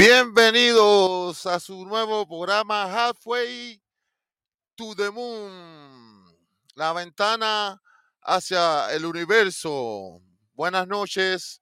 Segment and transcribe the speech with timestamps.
[0.00, 3.82] Bienvenidos a su nuevo programa Halfway
[4.74, 6.24] to the Moon,
[6.74, 7.82] la ventana
[8.22, 10.22] hacia el universo.
[10.54, 11.60] Buenas noches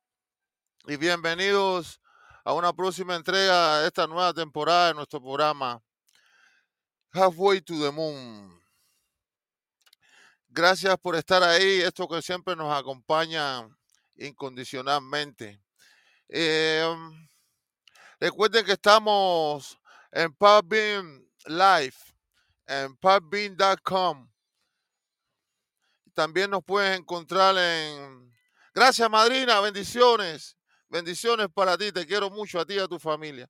[0.87, 2.01] y bienvenidos
[2.45, 5.83] a una próxima entrega de esta nueva temporada de nuestro programa
[7.11, 8.57] Halfway to the Moon.
[10.47, 13.69] Gracias por estar ahí, esto que siempre nos acompaña
[14.15, 15.61] incondicionalmente.
[16.29, 16.87] Eh,
[18.21, 19.79] Recuerden que estamos
[20.11, 21.95] en Podbean Live,
[22.67, 24.29] en podbean.com.
[26.15, 28.37] También nos puedes encontrar en...
[28.75, 30.57] Gracias, madrina, bendiciones.
[30.89, 33.49] Bendiciones para ti, te quiero mucho a ti y a tu familia.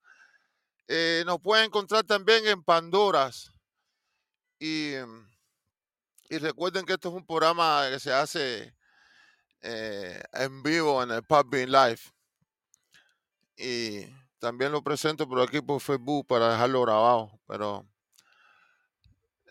[0.87, 3.51] Eh, nos puedes encontrar también en Pandoras.
[4.59, 4.93] Y,
[6.29, 8.75] y, recuerden que esto es un programa que se hace
[9.63, 12.01] eh, en vivo en el Podbean Live.
[13.57, 17.87] Y también lo presento por aquí por Facebook para dejarlo grabado, pero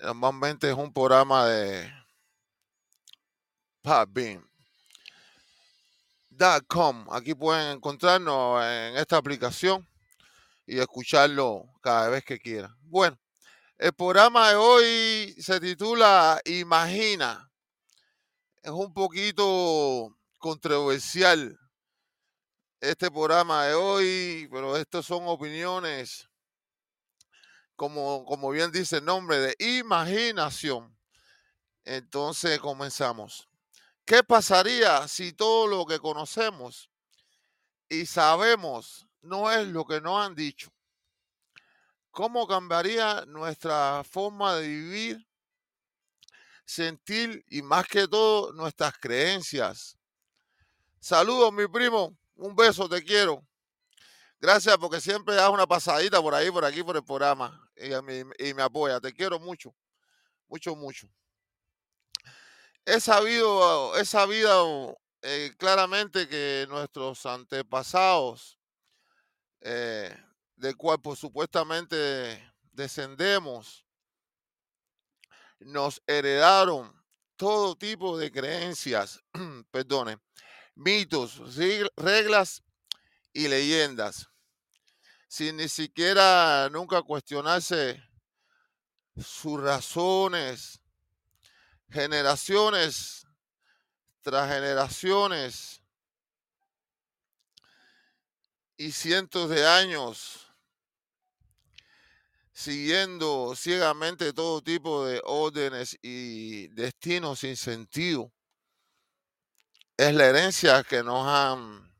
[0.02, 1.92] normalmente es un programa de
[3.82, 4.48] Podbean.com.
[7.12, 9.88] Aquí pueden encontrarnos en esta aplicación
[10.66, 12.76] y escucharlo cada vez que quieran.
[12.82, 13.18] Bueno,
[13.78, 17.52] el programa de hoy se titula Imagina.
[18.62, 21.58] Es un poquito controversial
[22.80, 26.30] este programa de hoy, pero estas son opiniones,
[27.76, 30.96] como, como bien dice el nombre, de imaginación.
[31.84, 33.48] Entonces comenzamos.
[34.06, 36.90] ¿Qué pasaría si todo lo que conocemos
[37.90, 40.72] y sabemos no es lo que nos han dicho?
[42.12, 45.28] ¿Cómo cambiaría nuestra forma de vivir,
[46.66, 49.98] sentir y más que todo nuestras creencias?
[51.00, 52.18] Saludos, mi primo.
[52.38, 53.44] Un beso, te quiero.
[54.40, 58.62] Gracias porque siempre das una pasadita por ahí, por aquí, por el programa y, me
[58.62, 59.00] apoya.
[59.02, 59.76] Te quiero mucho,
[60.48, 61.10] mucho, mucho.
[62.86, 68.60] He sabido, he sabido eh, claramente que nuestros antepasados,
[69.62, 70.16] eh,
[70.56, 73.84] de cual pues, supuestamente descendemos,
[75.60, 76.96] nos heredaron
[77.36, 79.24] todo tipo de creencias,
[79.72, 80.20] perdone,
[80.78, 81.42] mitos,
[81.96, 82.64] reglas
[83.34, 84.28] y leyendas,
[85.28, 88.02] sin ni siquiera nunca cuestionarse
[89.18, 90.80] sus razones,
[91.90, 93.26] generaciones
[94.22, 95.82] tras generaciones
[98.78, 100.48] y cientos de años
[102.58, 108.34] siguiendo ciegamente todo tipo de órdenes y destinos sin sentido
[109.98, 111.92] es la herencia que nos han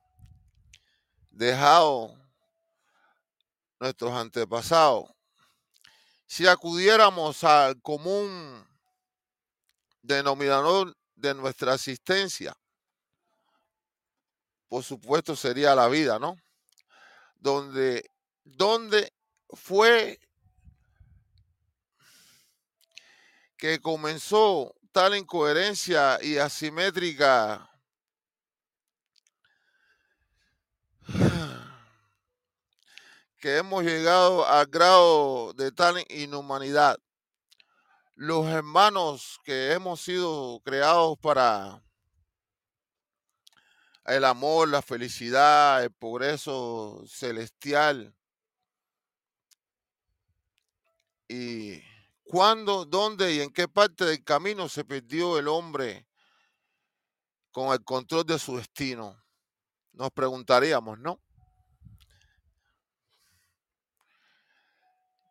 [1.32, 2.16] dejado
[3.80, 5.10] nuestros antepasados.
[6.28, 8.68] Si acudiéramos al común
[10.04, 12.56] denominador de nuestra existencia,
[14.68, 16.38] por supuesto sería la vida, ¿no?
[17.36, 18.12] Donde,
[18.44, 19.12] donde
[19.50, 20.20] fue
[23.58, 27.68] que comenzó tal incoherencia y asimétrica
[33.56, 36.98] hemos llegado al grado de tal inhumanidad.
[38.16, 41.82] Los hermanos que hemos sido creados para
[44.06, 48.14] el amor, la felicidad, el progreso celestial.
[51.30, 51.82] Y
[52.24, 56.08] cuándo, dónde y en qué parte del camino se perdió el hombre
[57.52, 59.22] con el control de su destino
[59.98, 61.20] nos preguntaríamos, ¿no?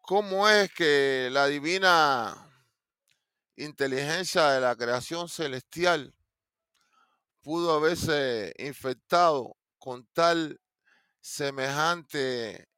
[0.06, 2.32] ¿Cómo es que la divina
[3.56, 6.14] inteligencia de la creación celestial
[7.43, 10.61] pudo haberse infectado con tal
[11.20, 12.69] semejante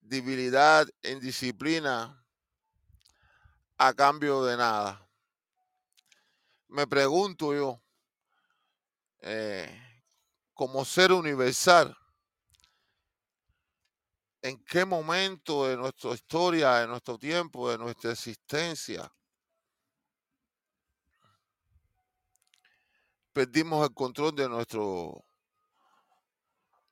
[0.00, 2.20] debilidad indisciplina
[3.78, 5.08] a cambio de nada?
[6.66, 7.80] Me pregunto yo,
[9.20, 9.72] eh,
[10.52, 11.96] como ser universal,
[14.42, 19.10] en qué momento de nuestra historia, de nuestro tiempo, de nuestra existencia,
[23.32, 25.24] perdimos el control de nuestro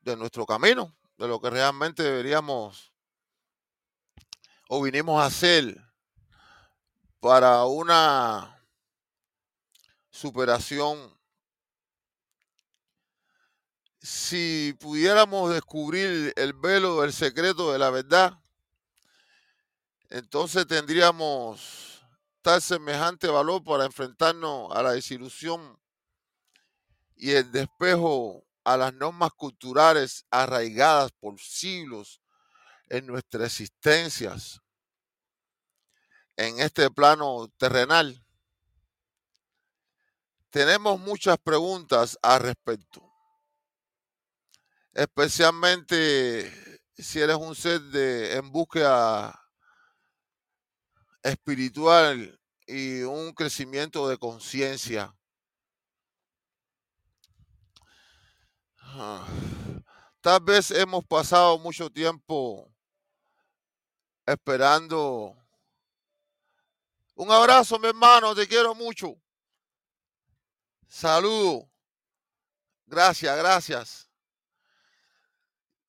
[0.00, 2.93] de nuestro camino, de lo que realmente deberíamos
[4.69, 5.77] o vinimos a hacer
[7.21, 8.65] para una
[10.11, 11.18] superación
[14.09, 18.41] si pudiéramos descubrir el velo del secreto de la verdad,
[20.09, 22.03] entonces tendríamos
[22.41, 25.79] tal semejante valor para enfrentarnos a la desilusión
[27.17, 32.23] y el despejo a las normas culturales arraigadas por siglos
[32.89, 34.63] en nuestras existencias
[36.35, 38.25] en este plano terrenal.
[40.49, 43.08] Tenemos muchas preguntas al respecto,
[44.99, 46.53] especialmente
[46.97, 49.41] si eres un ser de, en búsqueda
[51.23, 52.37] espiritual
[52.67, 55.17] y un crecimiento de conciencia.
[58.81, 59.25] Ah,
[60.21, 62.69] tal vez hemos pasado mucho tiempo
[64.27, 65.37] esperando.
[67.15, 69.15] Un abrazo, mi hermano, te quiero mucho.
[70.89, 71.71] Saludo.
[72.87, 74.08] Gracias, gracias.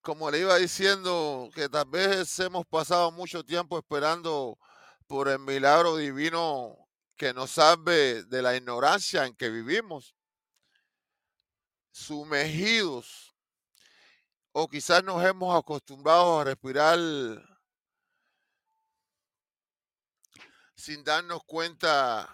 [0.01, 4.57] Como le iba diciendo, que tal vez hemos pasado mucho tiempo esperando
[5.07, 6.87] por el milagro divino
[7.17, 10.15] que nos salve de la ignorancia en que vivimos,
[11.91, 13.35] sumergidos,
[14.53, 16.97] o quizás nos hemos acostumbrado a respirar
[20.75, 22.27] sin darnos cuenta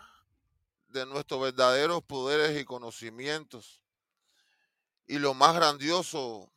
[0.88, 3.81] de nuestros verdaderos poderes y conocimientos.
[5.07, 6.55] Y lo más grandioso,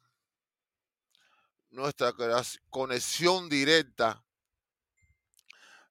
[1.70, 2.14] nuestra
[2.70, 4.24] conexión directa.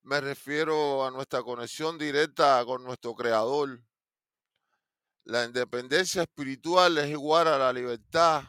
[0.03, 3.81] Me refiero a nuestra conexión directa con nuestro Creador.
[5.25, 8.44] La independencia espiritual es igual a la libertad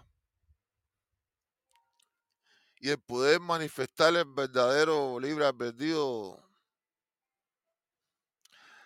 [2.80, 6.40] y el poder manifestar el verdadero libre albedrío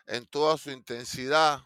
[0.06, 1.62] en toda su intensidad.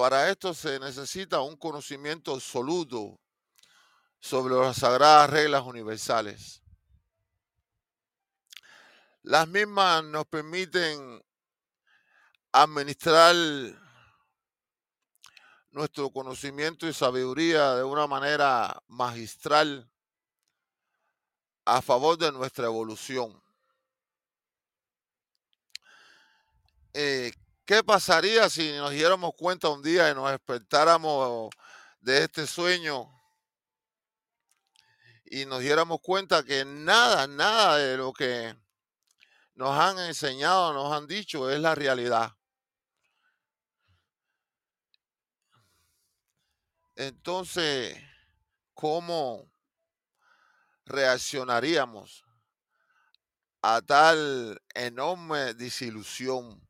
[0.00, 3.20] Para esto se necesita un conocimiento absoluto
[4.18, 6.62] sobre las sagradas reglas universales.
[9.20, 11.22] Las mismas nos permiten
[12.50, 13.34] administrar
[15.70, 19.86] nuestro conocimiento y sabiduría de una manera magistral
[21.66, 23.38] a favor de nuestra evolución.
[26.94, 27.32] Eh,
[27.70, 31.50] ¿Qué pasaría si nos diéramos cuenta un día y nos despertáramos
[32.00, 33.08] de este sueño
[35.26, 38.56] y nos diéramos cuenta que nada, nada de lo que
[39.54, 42.36] nos han enseñado, nos han dicho es la realidad?
[46.96, 47.96] Entonces,
[48.74, 49.48] ¿cómo
[50.86, 52.24] reaccionaríamos
[53.62, 56.68] a tal enorme desilusión?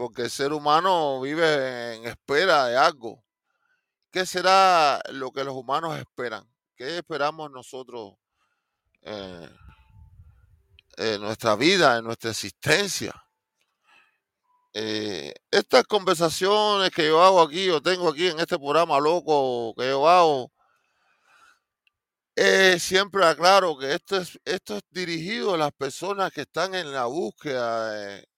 [0.00, 3.22] Porque el ser humano vive en espera de algo.
[4.10, 6.50] ¿Qué será lo que los humanos esperan?
[6.74, 8.14] ¿Qué esperamos nosotros
[9.02, 9.50] eh,
[10.96, 13.12] en nuestra vida, en nuestra existencia?
[14.72, 19.86] Eh, estas conversaciones que yo hago aquí, yo tengo aquí en este programa loco que
[19.86, 20.50] yo hago,
[22.78, 27.04] siempre aclaro que esto es, esto es dirigido a las personas que están en la
[27.04, 28.29] búsqueda de,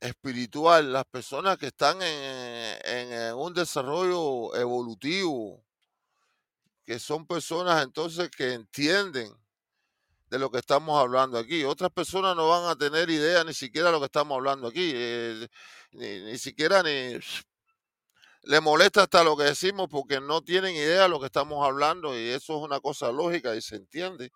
[0.00, 5.64] espiritual, las personas que están en, un desarrollo evolutivo,
[6.84, 9.32] que son personas entonces que entienden
[10.30, 11.64] de lo que estamos hablando aquí.
[11.64, 14.92] Otras personas no van a tener idea ni siquiera de lo que estamos hablando aquí,
[14.94, 15.48] eh,
[15.92, 17.18] ni, siquiera ni
[18.42, 22.16] le molesta hasta lo que decimos porque no tienen idea de lo que estamos hablando
[22.16, 24.30] y eso es una cosa lógica y se entiende.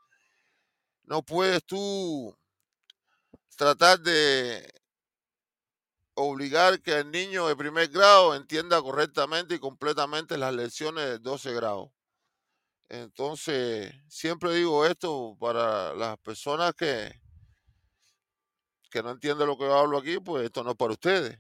[1.05, 2.37] No puedes tú
[3.57, 4.80] tratar de
[6.15, 11.53] obligar que el niño de primer grado entienda correctamente y completamente las lecciones de 12
[11.55, 11.91] grados.
[12.89, 17.21] Entonces, siempre digo esto para las personas que,
[18.91, 21.39] que no entienden lo que yo hablo aquí, pues esto no es para ustedes.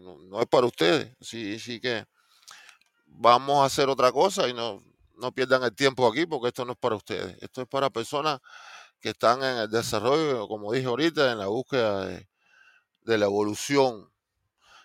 [0.00, 1.16] No, es para ustedes.
[1.20, 2.04] Sí, sí que
[3.06, 4.84] vamos a hacer otra cosa y no,
[5.16, 7.36] no pierdan el tiempo aquí porque esto no es para ustedes.
[7.42, 8.38] Esto es para personas
[9.00, 12.27] que están en el desarrollo, como dije ahorita, en la búsqueda de,
[13.08, 14.12] de la evolución.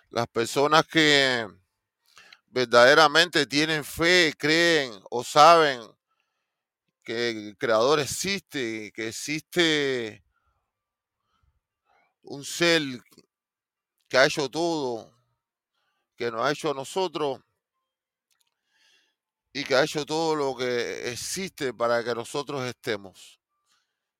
[0.08, 1.46] Las personas que
[2.46, 5.82] verdaderamente tienen fe, creen o saben
[7.02, 10.24] que el creador existe, que existe
[12.22, 12.80] un ser
[14.08, 15.14] que ha hecho todo,
[16.16, 17.40] que nos ha hecho a nosotros
[19.52, 23.38] y que ha hecho todo lo que existe para que nosotros estemos.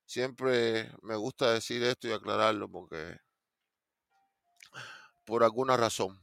[0.05, 3.24] Siempre me gusta decir esto y aclararlo porque
[5.25, 6.21] por alguna razón.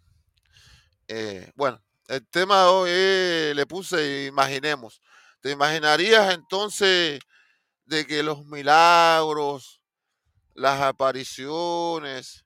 [1.09, 5.00] Eh, bueno, el tema de hoy le puse imaginemos.
[5.40, 7.21] ¿Te imaginarías entonces
[7.85, 9.82] de que los milagros,
[10.54, 12.44] las apariciones,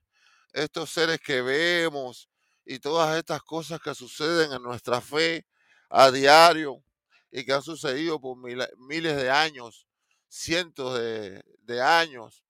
[0.51, 2.29] estos seres que vemos
[2.65, 5.45] y todas estas cosas que suceden en nuestra fe
[5.89, 6.83] a diario
[7.31, 9.87] y que han sucedido por miles de años,
[10.27, 12.43] cientos de años.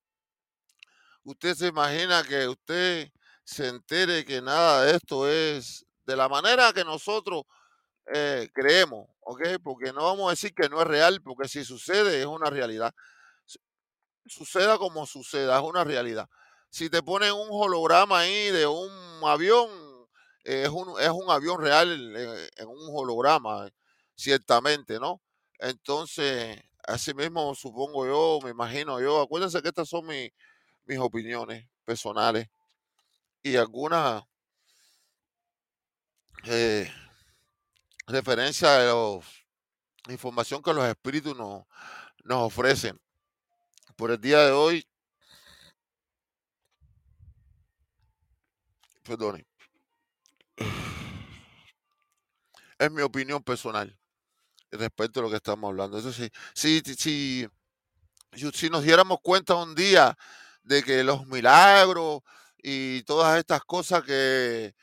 [1.24, 3.12] Usted se imagina que usted
[3.48, 7.44] se entere que nada de esto es de la manera que nosotros
[8.14, 9.42] eh, creemos, ¿ok?
[9.64, 12.92] Porque no vamos a decir que no es real, porque si sucede es una realidad
[14.26, 16.28] suceda como suceda, es una realidad.
[16.70, 18.90] Si te ponen un holograma ahí de un
[19.24, 19.68] avión,
[20.44, 23.68] eh, es, un, es un avión real eh, en un holograma,
[24.14, 25.22] ciertamente, ¿no?
[25.58, 30.30] Entonces, así mismo supongo yo, me imagino yo, acuérdense que estas son mi-
[30.86, 32.48] mis opiniones personales
[33.42, 34.22] y algunas
[36.44, 36.90] eh,
[38.06, 39.24] referencias de los,
[40.08, 41.64] información que los espíritus nos,
[42.24, 43.00] nos ofrecen.
[43.96, 44.86] Por el día de hoy,
[49.02, 49.46] perdone,
[52.78, 53.94] es mi opinión personal.
[54.70, 55.98] respecto a lo que estamos hablando.
[55.98, 57.48] Eso sí, si, si,
[58.52, 60.16] si nos diéramos cuenta un día
[60.62, 62.22] de que los milagros
[62.62, 64.74] y todas estas cosas que,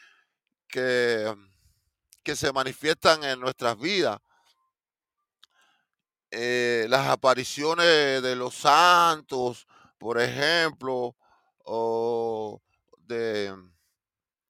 [0.68, 1.34] que,
[2.24, 4.20] que se manifiestan en nuestras vidas,
[6.32, 9.68] eh, las apariciones de los santos,
[9.98, 11.16] por ejemplo,
[11.64, 12.62] o
[13.00, 13.54] de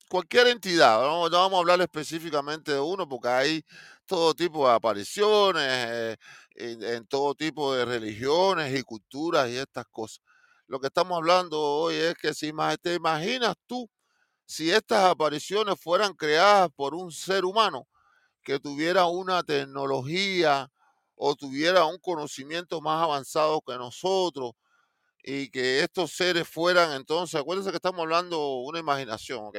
[0.10, 3.66] cualquier entidad, no, vamos a hablar específicamente de uno porque hay
[4.06, 6.18] todo tipo de apariciones eh,
[6.56, 10.24] en todo tipo de religiones y culturas y estas cosas.
[10.68, 13.90] Lo que estamos hablando hoy es que si te imaginas tú
[14.46, 17.88] si estas apariciones fueran creadas por un ser humano
[18.44, 20.72] que tuviera una tecnología
[21.16, 24.54] o tuviera un conocimiento más avanzado que nosotros
[25.24, 29.58] y que estos seres fueran entonces, acuérdense que estamos hablando una imaginación, ¿ok?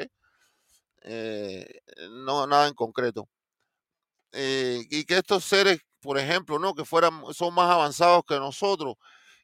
[1.03, 1.67] eh,
[2.11, 3.29] no nada en concreto.
[4.33, 6.75] Eh, y que estos seres, por ejemplo, ¿no?
[6.75, 8.97] que fueran, son más avanzados que nosotros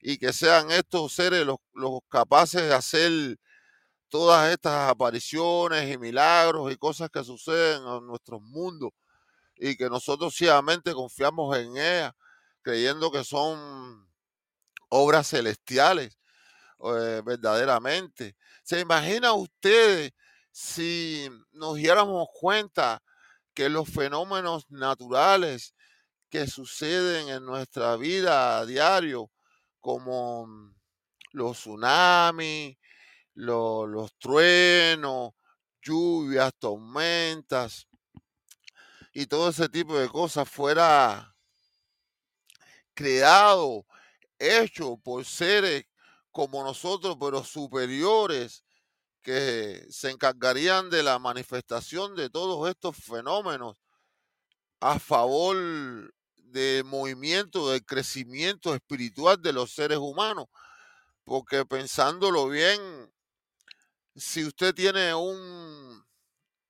[0.02, 3.38] y que sean estos seres los, los capaces de hacer
[4.10, 8.90] todas estas apariciones y milagros y cosas que suceden en nuestros mundos
[9.56, 12.12] y que nosotros ciegamente confiamos en ellas,
[12.60, 14.06] creyendo que son
[14.90, 16.18] obras celestiales
[16.84, 18.36] eh, verdaderamente.
[18.62, 20.12] ¿Se imagina ustedes
[20.50, 23.02] si nos diéramos cuenta
[23.54, 25.74] que los fenómenos naturales
[26.28, 29.30] que suceden en nuestra vida a diario,
[29.82, 30.76] como mm,
[31.34, 32.78] los tsunamis,
[33.34, 35.32] lo- los truenos,
[35.82, 37.88] lluvias, tormentas
[39.14, 41.34] y todo ese tipo de cosas fuera
[42.94, 43.86] creado,
[44.38, 45.86] hecho por seres
[46.30, 48.64] como nosotros, pero superiores,
[49.22, 53.76] que se encargarían de la manifestación de todos estos fenómenos
[54.80, 55.56] a favor
[56.52, 60.46] del movimiento, del crecimiento espiritual de los seres humanos.
[61.24, 62.80] Porque pensándolo bien,
[64.16, 66.04] si usted tiene un,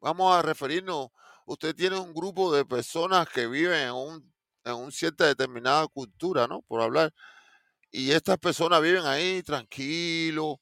[0.01, 1.09] vamos a referirnos,
[1.47, 4.35] usted tiene un grupo de personas que viven en un,
[4.65, 6.63] en una cierta determinada cultura, ¿no?
[6.63, 7.13] Por hablar.
[7.91, 10.57] Y estas personas viven ahí tranquilos,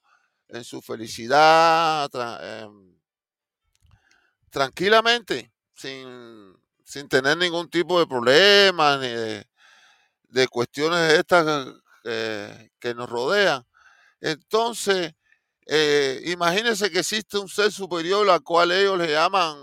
[0.53, 2.11] en su felicidad,
[2.43, 2.99] em,
[4.51, 6.60] tranquilamente, sin,
[6.91, 9.47] sin tener ningún tipo de problema, ni de,
[10.25, 11.69] de cuestiones estas
[12.03, 13.65] que nos rodean.
[14.21, 15.13] Entonces,
[15.67, 19.57] eh, imagínense que existe un ser superior al cual ellos le llaman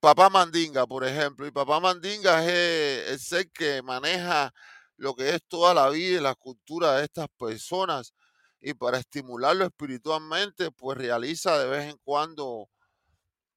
[0.00, 1.46] Papá Mandinga, por ejemplo.
[1.46, 4.52] Y Papá Mandinga es el ser que maneja
[4.96, 8.12] lo que es toda la vida y la cultura de estas personas.
[8.60, 12.68] Y para estimularlo espiritualmente, pues realiza de vez en cuando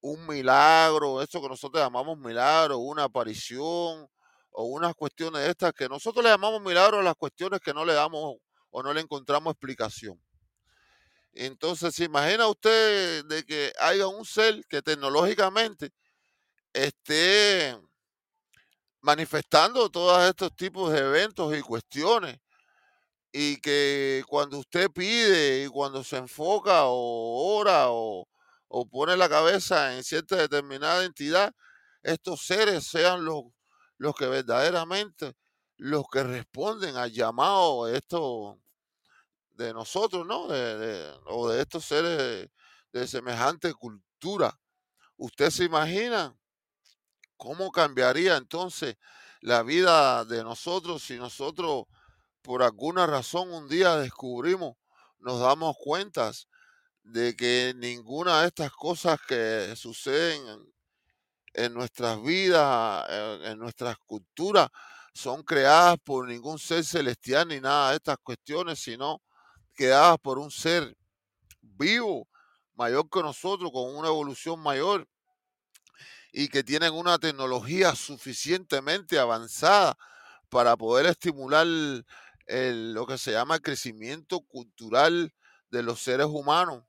[0.03, 4.05] un milagro, eso que nosotros llamamos milagro, una aparición
[4.51, 7.85] o unas cuestiones de estas que nosotros le llamamos milagro a las cuestiones que no
[7.85, 8.35] le damos
[8.69, 10.19] o no le encontramos explicación.
[11.31, 15.91] Entonces, ¿se imagina usted de que haya un ser que tecnológicamente
[16.73, 17.77] esté
[19.01, 22.37] manifestando todos estos tipos de eventos y cuestiones?
[23.31, 28.27] Y que cuando usted pide y cuando se enfoca o ora o,
[28.75, 31.53] o pone la cabeza en cierta determinada entidad,
[32.03, 33.43] estos seres sean los,
[33.97, 35.33] los que verdaderamente,
[35.77, 37.97] los que responden al llamado de
[39.51, 40.47] de nosotros, ¿no?
[40.47, 42.51] De, de- o de estos seres de,
[42.91, 44.59] de semejante cultura.
[45.17, 46.35] ¿Usted se imagina
[47.37, 48.97] cómo cambiaría entonces
[49.41, 51.85] la vida de nosotros si nosotros
[52.41, 54.75] por alguna razón un día descubrimos,
[55.19, 56.31] nos damos cuenta
[57.03, 60.41] de que ninguna de estas cosas que suceden
[61.53, 63.05] en, nuestras vidas,
[63.45, 64.69] en nuestras culturas,
[65.13, 69.21] son creadas por ningún ser celestial ni nada de estas cuestiones, sino
[69.73, 70.97] creadas por un ser
[71.61, 72.27] vivo,
[72.75, 75.07] mayor que nosotros, con una evolución mayor
[76.31, 79.95] y que tienen una tecnología suficientemente avanzada
[80.49, 85.33] para poder estimular el- lo que se llama el crecimiento cultural
[85.69, 86.83] de los seres humanos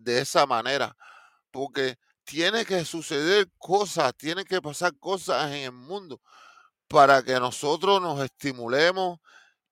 [0.00, 0.96] de esa manera,
[1.50, 6.20] porque tiene que suceder cosas, tienen que pasar cosas en el mundo
[6.88, 9.20] para que nosotros nos estimulemos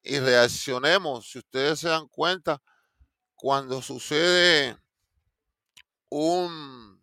[0.02, 1.30] y reaccionemos.
[1.30, 2.60] Si ustedes se dan cuenta,
[3.34, 4.76] cuando sucede
[6.08, 7.02] un,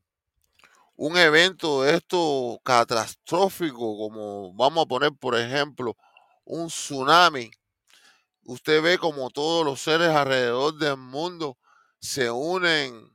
[0.95, 5.95] un evento de esto catastrófico, como vamos a poner, por ejemplo,
[6.43, 7.51] un tsunami,
[8.43, 11.57] usted ve como todos los seres alrededor del mundo
[11.99, 13.14] se unen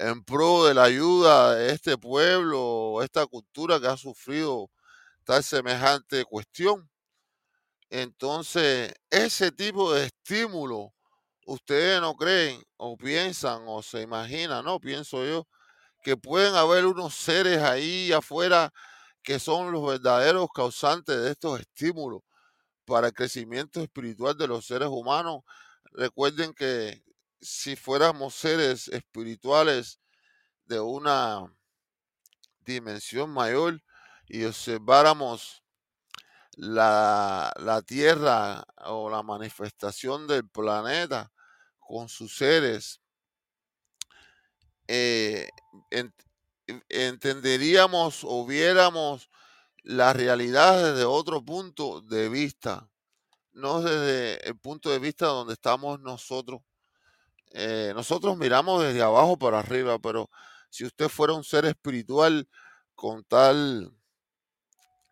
[0.00, 4.70] en pro de la ayuda de este pueblo, esta cultura que ha sufrido
[5.24, 6.90] tal semejante cuestión.
[7.90, 10.94] Entonces, ese tipo de estímulo,
[11.44, 15.46] ustedes no creen o piensan o se imaginan, no pienso yo,
[16.02, 18.72] que pueden haber unos seres ahí afuera
[19.22, 22.22] que son los verdaderos causantes de estos estímulos
[22.86, 25.42] para el crecimiento espiritual de los seres humanos.
[25.92, 27.02] Recuerden que
[27.40, 30.00] si fuéramos seres espirituales
[30.66, 31.52] de una
[32.60, 33.82] dimensión mayor
[34.26, 35.62] y observáramos
[36.56, 41.32] la, la Tierra o la manifestación del planeta
[41.78, 43.00] con sus seres,
[44.88, 45.48] eh,
[45.90, 46.14] en-
[46.66, 49.30] en- entenderíamos o viéramos
[49.82, 52.90] la realidad desde otro punto de vista,
[53.52, 56.62] no desde el punto de vista donde estamos nosotros.
[57.50, 60.30] Eh, nosotros miramos desde abajo para arriba, pero
[60.70, 62.48] si usted fuera un ser espiritual
[62.94, 63.92] con tal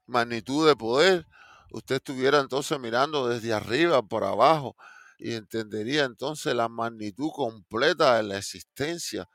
[0.06, 1.26] magnitud de poder,
[1.72, 4.76] usted estuviera entonces mirando desde arriba para abajo
[5.18, 9.28] y entendería entonces la magnitud completa de la existencia.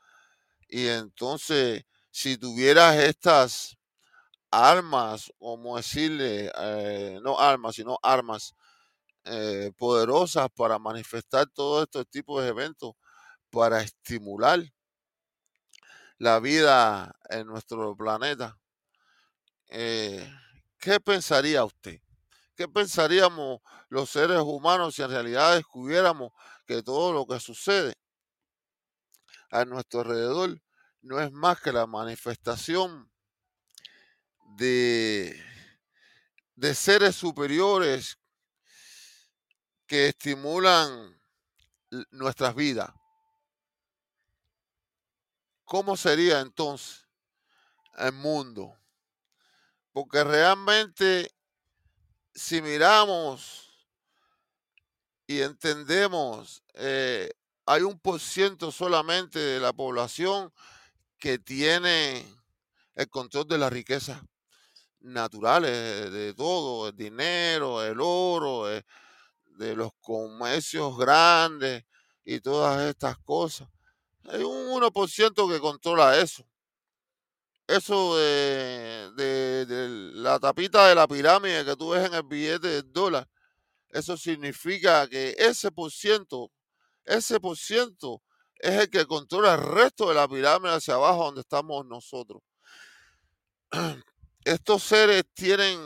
[0.68, 3.76] Y entonces, si tuvieras estas
[4.50, 8.54] armas, como decirle, eh, no armas, sino armas
[9.24, 12.92] eh, poderosas para manifestar todos estos tipos de eventos,
[13.50, 14.60] para estimular
[16.18, 18.58] la vida en nuestro planeta,
[19.68, 20.30] eh,
[20.78, 22.00] ¿qué pensaría usted?
[22.56, 26.32] ¿Qué pensaríamos los seres humanos si en realidad descubriéramos
[26.66, 27.94] que todo lo que sucede
[29.50, 30.60] a nuestro alrededor
[31.02, 33.10] no es más que la manifestación
[34.56, 35.40] de,
[36.54, 38.18] de seres superiores
[39.86, 41.20] que estimulan
[42.10, 42.90] nuestras vidas?
[45.64, 47.06] ¿Cómo sería entonces
[47.98, 48.76] el mundo?
[49.92, 51.34] Porque realmente
[52.34, 53.70] si miramos
[55.26, 57.30] y entendemos, eh,
[57.66, 60.52] hay un por ciento solamente de la población
[61.18, 62.26] que tiene
[62.94, 64.20] el control de las riquezas
[65.00, 68.84] naturales, de, todo, el dinero, el oro, eh,
[69.54, 71.84] de los comercios grandes
[72.24, 73.68] y todas estas cosas.
[74.24, 76.46] Hay un 1% que controla eso.
[77.66, 82.92] Eso de, de- la tapita de la pirámide que tú ves en el billete del
[82.92, 83.26] dólar,
[83.90, 86.52] eso significa que ese por ciento,
[87.04, 88.22] ese por ciento
[88.56, 92.42] es el que controla el resto de la pirámide hacia abajo donde estamos nosotros.
[94.44, 95.78] Estos seres tienen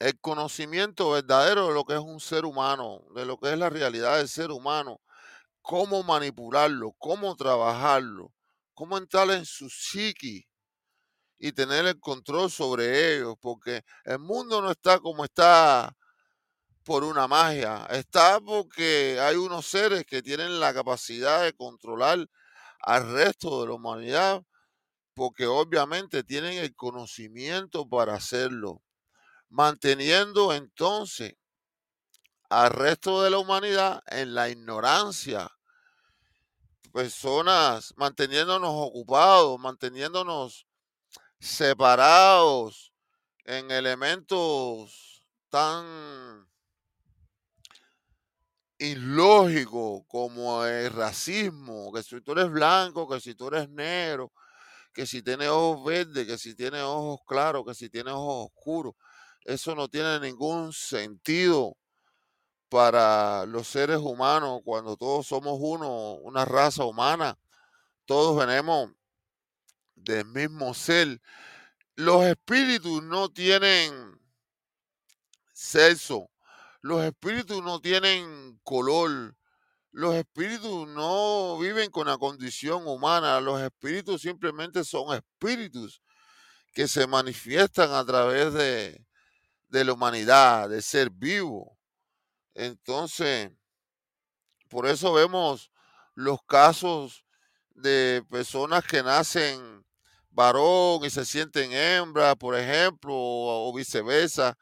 [0.00, 3.68] el conocimiento verdadero de lo que es un ser humano, de lo que es la
[3.68, 5.00] realidad del ser humano,
[5.62, 8.32] cómo manipularlo, cómo trabajarlo,
[8.74, 10.46] cómo entrar en su psiqui
[11.38, 15.94] y tener el control sobre ellos, porque el mundo no está como está
[16.82, 22.26] por una magia, está porque hay unos seres que tienen la capacidad de controlar
[22.80, 24.42] al resto de la humanidad,
[25.14, 28.82] porque obviamente tienen el conocimiento para hacerlo,
[29.50, 31.34] manteniendo entonces
[32.48, 35.50] al resto de la humanidad en la ignorancia,
[36.92, 40.66] personas manteniéndonos ocupados, manteniéndonos
[41.38, 42.92] separados
[43.44, 46.48] en elementos tan
[48.78, 54.32] ilógicos como el racismo, que si tú eres blanco, que si tú eres negro,
[54.92, 58.94] que si tiene ojos verdes, que si tiene ojos claros, que si tiene ojos oscuros.
[59.44, 61.76] Eso no tiene ningún sentido
[62.68, 67.38] para los seres humanos cuando todos somos uno, una raza humana.
[68.04, 68.92] Todos venimos
[69.94, 71.20] del mismo ser.
[71.96, 74.20] Los espíritus no tienen
[75.52, 76.30] sexo.
[76.80, 79.36] Los espíritus no tienen color.
[79.90, 83.40] Los espíritus no viven con la condición humana.
[83.40, 86.00] Los espíritus simplemente son espíritus
[86.72, 89.04] que se manifiestan a través de,
[89.70, 91.78] de la humanidad, de ser vivo.
[92.54, 93.50] Entonces,
[94.68, 95.70] por eso vemos
[96.14, 97.24] los casos
[97.70, 99.84] de personas que nacen
[100.30, 104.58] varón y se sienten hembra, por ejemplo, o, viceversa,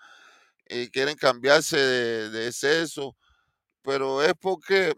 [0.69, 3.17] y quieren cambiarse de, de sexo,
[3.83, 4.95] pero es porque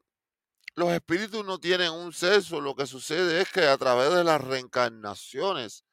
[0.74, 4.40] los espíritus no tienen un sexo, lo que sucede es que a través de las
[4.40, 5.84] reencarnaciones,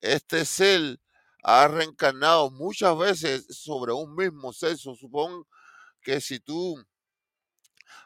[0.00, 0.98] este ser
[1.42, 4.94] ha reencarnado muchas veces sobre un mismo sexo.
[4.94, 5.46] Supongo
[6.00, 6.76] que si tú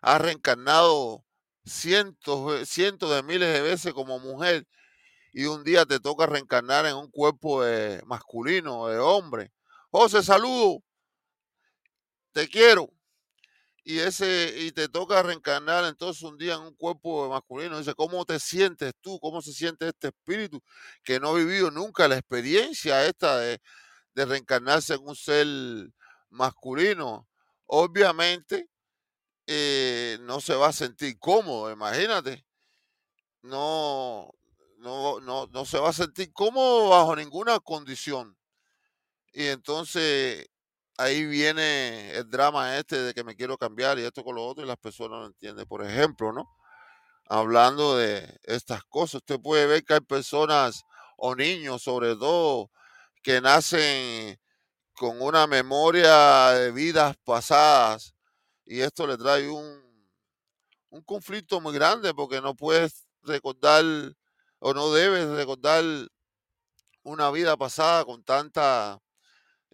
[0.00, 1.24] has reencarnado
[1.64, 4.66] cientos, cientos de miles de veces como mujer
[5.32, 9.52] y un día te toca reencarnar en un cuerpo de masculino, de hombre.
[9.90, 10.82] José, saludo.
[12.32, 12.95] Te quiero.
[13.88, 17.78] Y ese y te toca reencarnar entonces un día en un cuerpo masculino.
[17.78, 19.20] Dice, ¿cómo te sientes tú?
[19.20, 20.60] ¿Cómo se siente este espíritu
[21.04, 23.60] que no ha vivido nunca la experiencia esta de,
[24.14, 25.46] de reencarnarse en un ser
[26.30, 27.28] masculino?
[27.66, 28.68] Obviamente
[29.46, 32.44] eh, no se va a sentir cómodo, imagínate.
[33.42, 34.30] No,
[34.78, 38.36] no, no, no se va a sentir cómodo bajo ninguna condición.
[39.32, 40.48] Y entonces
[40.98, 44.64] ahí viene el drama este de que me quiero cambiar y esto con lo otro
[44.64, 45.66] y las personas no entienden.
[45.66, 46.48] Por ejemplo, ¿no?
[47.26, 50.84] Hablando de estas cosas, usted puede ver que hay personas
[51.16, 52.70] o niños sobre todo
[53.22, 54.38] que nacen
[54.94, 58.14] con una memoria de vidas pasadas
[58.64, 59.82] y esto le trae un,
[60.90, 63.84] un conflicto muy grande porque no puedes recordar
[64.58, 65.84] o no debes recordar
[67.02, 69.00] una vida pasada con tanta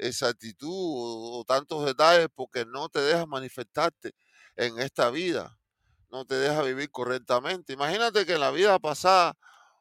[0.06, 4.14] exactitud o, o tantos detalles porque no te deja manifestarte
[4.56, 5.58] en esta vida,
[6.10, 7.72] no te deja vivir correctamente.
[7.72, 9.34] Imagínate que en la vida pasada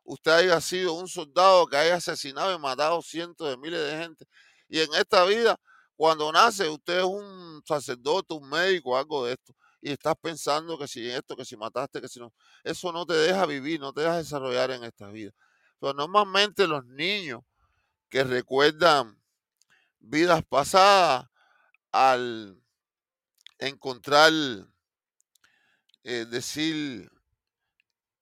[0.04, 4.26] usted haya sido un soldado que haya asesinado y matado cientos de miles de gente
[4.70, 5.58] y en esta vida,
[5.96, 10.88] cuando nace, usted es un sacerdote, un médico, algo de esto y estás pensando que
[10.88, 12.32] si esto, que si mataste, que si no,
[12.64, 15.32] eso no te deja vivir, no te deja desarrollar en esta vida.
[15.80, 17.42] Pero normalmente los niños
[18.10, 19.21] que recuerdan
[20.02, 21.30] vidas pasadas,
[21.92, 22.62] al
[23.60, 24.32] encontrar,
[26.04, 27.12] eh, decir,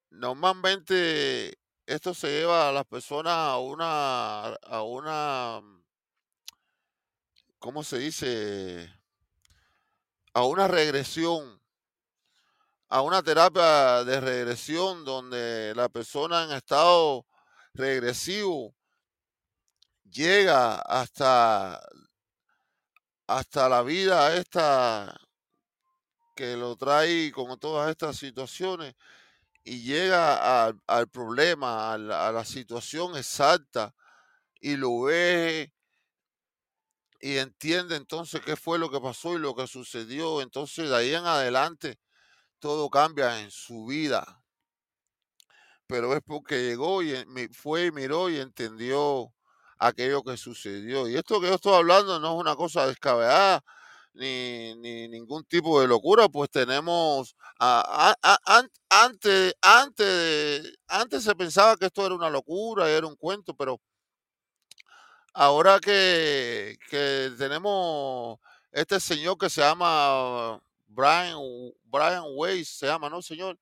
[0.10, 5.62] normalmente esto se lleva a las personas a una, a una,
[7.58, 8.94] ¿cómo se dice?
[10.34, 11.62] A una regresión,
[12.90, 17.26] a una terapia de regresión donde la persona en estado
[17.74, 18.76] regresivo
[20.12, 21.80] llega hasta,
[23.28, 25.16] hasta la vida esta
[26.36, 28.96] que lo trae con todas estas situaciones
[29.64, 33.96] y llega al, problema, a la, a la situación exacta
[34.62, 35.74] y lo ve
[37.22, 40.42] y entiende entonces qué fue lo que pasó y lo que sucedió.
[40.42, 42.00] Entonces de ahí en adelante
[42.60, 44.44] todo cambia en su vida.
[45.88, 49.34] Pero es porque llegó y mi- fue y miró y entendió
[49.80, 51.08] aquello que sucedió.
[51.10, 53.64] Y esto que yo estoy hablando no es una cosa descabellada
[54.14, 60.76] ni, ni ningún tipo de locura, pues tenemos a- a- a- an- antes, antes, de-
[60.88, 63.80] antes se pensaba que esto era una locura, era un cuento, pero
[65.34, 68.40] ahora que, que tenemos
[68.72, 71.38] este señor que se llama Brian,
[71.86, 73.58] Brian Weiss, se llama, ¿no, señor?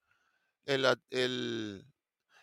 [0.65, 1.85] El, el-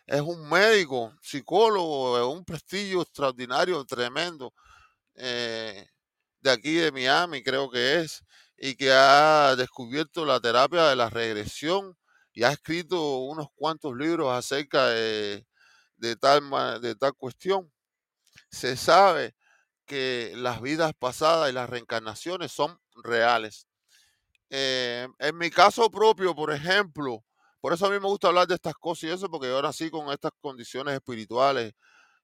[0.07, 4.53] es un médico, psicólogo, de un prestigio extraordinario, tremendo,
[5.15, 5.87] eh,
[6.41, 8.25] de aquí de Miami, creo que es,
[8.57, 11.97] y que ha descubierto la terapia de la regresión
[12.33, 15.47] y ha escrito unos cuantos libros acerca de,
[15.97, 17.73] de tal, de tal cuestión.
[18.51, 19.35] Se sabe
[19.87, 23.67] que las vidas pasadas y las reencarnaciones son reales.
[24.51, 27.25] Eh, en mi caso propio, por ejemplo,
[27.65, 29.89] por eso a mí me gusta hablar de estas cosas y eso, porque yo nací
[29.89, 31.73] con estas condiciones espirituales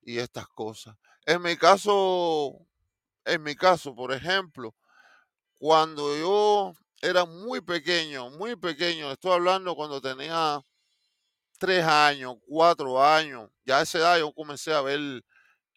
[0.02, 0.94] y estas cosas.
[1.24, 2.58] En mi caso,
[3.24, 4.74] en mi caso, por ejemplo,
[5.56, 10.60] cuando yo era muy pequeño, muy pequeño, estoy hablando cuando tenía
[11.58, 15.24] tres años, cuatro años, ya a esa edad yo comencé a ver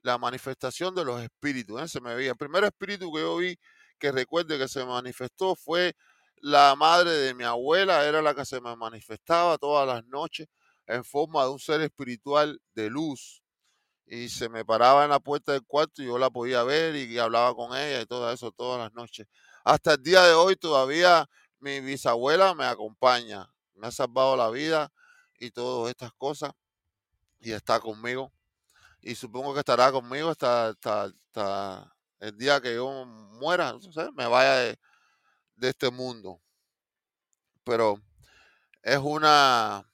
[0.01, 1.81] la manifestación de los espíritus.
[1.81, 1.87] ¿eh?
[1.87, 2.31] Se me veía.
[2.31, 3.57] El primer espíritu que yo vi
[3.97, 5.95] que recuerde que se manifestó fue
[6.43, 10.49] la madre de mi abuela, era la que se me manifestaba todas las noches
[10.87, 13.41] en forma de un ser espiritual de luz.
[14.05, 17.17] Y se me paraba en la puerta del cuarto y yo la podía ver y,
[17.17, 19.25] hablaba con ella y todo eso todas las noches.
[19.63, 21.29] Hasta el día de hoy todavía
[21.59, 24.91] mi bisabuela me acompaña, me ha salvado la vida
[25.39, 26.51] y todas estas cosas
[27.39, 28.33] y está conmigo.
[29.01, 30.75] Y supongo que estará conmigo hasta,
[32.19, 33.73] el día que yo muera,
[34.13, 34.79] me vaya de,
[35.63, 36.41] de este mundo.
[37.63, 38.01] Pero
[38.81, 39.89] es una,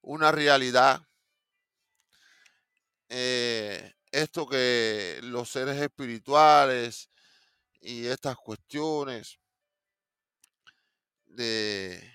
[0.00, 1.06] una realidad
[3.08, 7.10] eh, esto que los seres espirituales
[7.80, 9.38] y estas cuestiones
[11.26, 12.12] de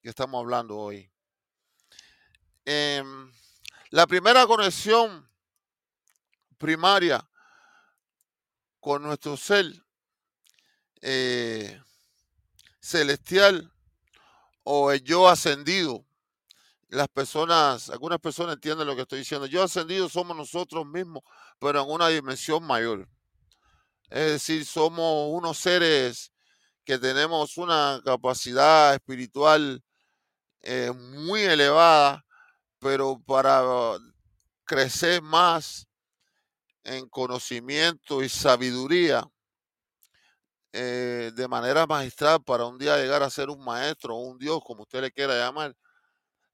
[0.00, 1.12] que estamos hablando hoy.
[2.64, 3.30] Em,
[3.90, 5.30] la primera conexión
[6.56, 7.28] primaria
[8.86, 9.66] con nuestro ser
[11.00, 11.82] eh,
[12.78, 13.72] celestial
[14.62, 16.06] o el yo ascendido.
[16.86, 19.46] Las personas, algunas personas entienden lo que estoy diciendo.
[19.46, 21.24] Yo ascendido somos nosotros mismos,
[21.58, 23.08] pero en una dimensión mayor.
[24.08, 26.30] Es decir, somos unos seres
[26.84, 29.82] que tenemos una capacidad espiritual
[30.62, 32.24] eh, muy elevada,
[32.78, 33.64] pero para
[34.64, 35.85] crecer más
[36.86, 39.28] en conocimiento y sabiduría
[40.72, 44.60] eh, de manera magistral para un día llegar a ser un maestro o un Dios,
[44.64, 45.74] como usted le quiera llamar,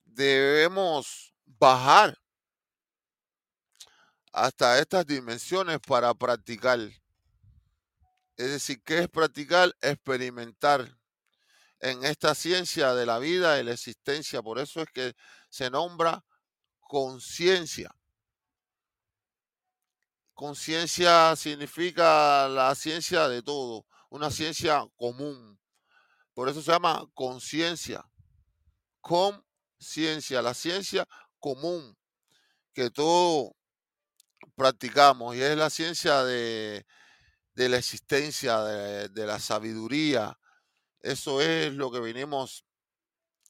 [0.04, 2.16] debemos bajar
[4.32, 6.78] hasta estas dimensiones para practicar.
[8.36, 9.74] Es decir, ¿qué es practicar?
[9.82, 10.96] Experimentar
[11.80, 14.40] en esta ciencia de la vida y la existencia.
[14.40, 15.14] Por eso es que
[15.50, 16.24] se nombra
[16.80, 17.94] conciencia.
[20.42, 25.56] Conciencia significa la ciencia de todo, una ciencia común.
[26.34, 28.04] Por eso se llama conciencia.
[29.00, 31.06] Conciencia, la ciencia
[31.38, 31.96] común
[32.74, 33.52] que todos
[34.56, 36.84] practicamos y es la ciencia de,
[37.54, 40.36] la existencia, de, la sabiduría.
[41.02, 42.64] Eso es lo que vinimos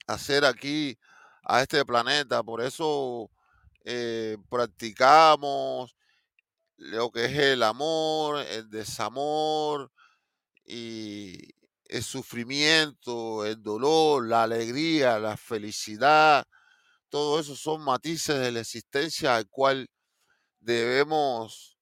[0.07, 0.99] a hacer aquí,
[1.43, 2.43] a este planeta.
[2.43, 3.31] Por eso
[3.83, 5.97] eh, practicamos
[6.77, 9.91] lo que es el amor, el desamor
[10.65, 11.39] y
[11.85, 16.45] el sufrimiento, el dolor, la alegría, la felicidad.
[17.09, 19.89] Todo eso son matices de la existencia al cual
[20.61, 21.77] debemos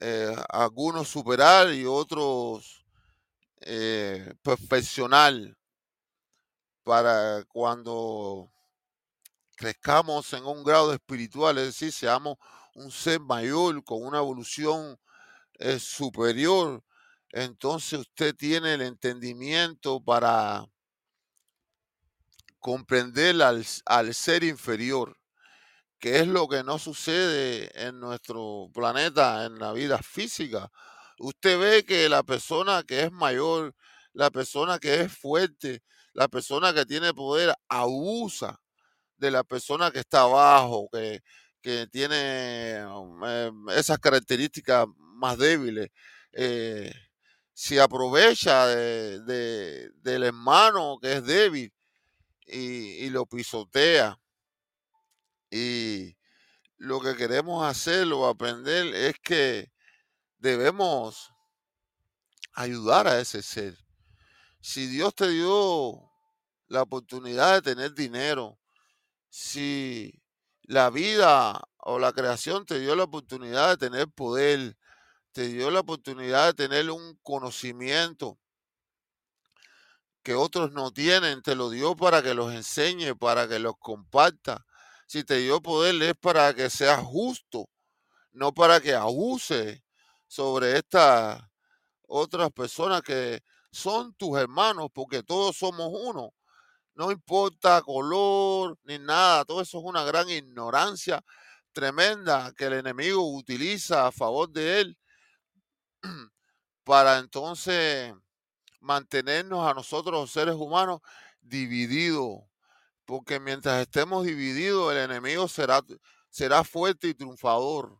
[0.00, 2.84] eh, algunos superar y otros
[3.60, 5.34] eh, perfeccionar
[6.82, 8.50] para cuando
[9.56, 12.38] crezcamos en un grado espiritual, es decir, seamos
[12.78, 14.98] un ser mayor con una evolución
[15.54, 16.82] eh, superior,
[17.30, 20.66] entonces usted tiene el entendimiento para
[22.58, 25.18] comprender al, al ser inferior
[25.98, 30.70] que es lo que no sucede en nuestro planeta, en la vida física.
[31.18, 33.74] Usted ve que la persona que es mayor,
[34.12, 38.60] la persona que es fuerte, la persona que tiene poder, abusa
[39.16, 41.20] de la persona que está abajo, que,
[41.62, 45.90] tiene um, em, esas características más débiles.
[46.32, 46.92] Eh,
[47.52, 51.72] se aprovecha de, del hermano que es débil
[52.46, 54.18] y, y lo pisotea
[55.50, 56.16] y
[56.76, 59.72] lo que queremos hacer o aprender es que
[60.38, 61.32] debemos
[62.52, 63.76] ayudar a ese ser.
[64.60, 66.10] Si Dios te dio
[66.68, 68.58] la oportunidad de tener dinero,
[69.28, 70.17] si
[70.68, 74.76] la vida o la creación te dio la oportunidad de tener poder,
[75.32, 78.38] te dio la oportunidad de tener un conocimiento,
[80.22, 84.66] que otros no tienen, te lo dio para que los enseñe, para que los comparta.
[85.06, 87.70] Si te dio poder es para que seas justo,
[88.32, 89.82] no para que abuse
[90.26, 91.42] sobre estas
[92.06, 96.34] otras personas que son tus hermanos, porque todos somos uno.
[96.98, 101.22] No importa color ni nada, todo eso es una gran ignorancia
[101.72, 104.98] tremenda que el enemigo utiliza a favor de él
[106.82, 108.12] para entonces
[108.80, 111.00] mantenernos a nosotros los seres humanos
[111.40, 112.40] divididos.
[113.04, 115.84] Porque mientras estemos divididos, el enemigo será,
[116.30, 117.96] será fuerte y triunfador.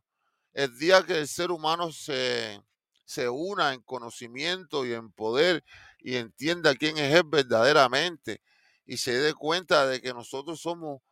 [0.52, 2.60] El día que el ser humano se,
[3.04, 5.62] se una en conocimiento y en poder
[6.00, 8.42] y entienda quién es él verdaderamente
[8.88, 11.02] y se dé cuenta de que nosotros somos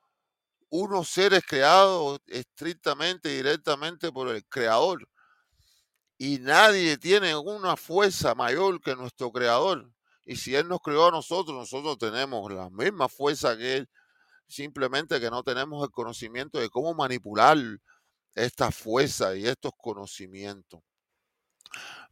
[0.71, 5.07] unos seres creados estrictamente, directamente por el Creador.
[6.17, 9.93] Y nadie tiene una fuerza mayor que nuestro Creador.
[10.25, 13.91] Y si Él nos creó a nosotros, nosotros tenemos la misma fuerza que Él.
[14.49, 17.59] Simplemente que no tenemos el conocimiento de cómo manipular
[18.35, 20.81] esta fuerza y estos conocimientos.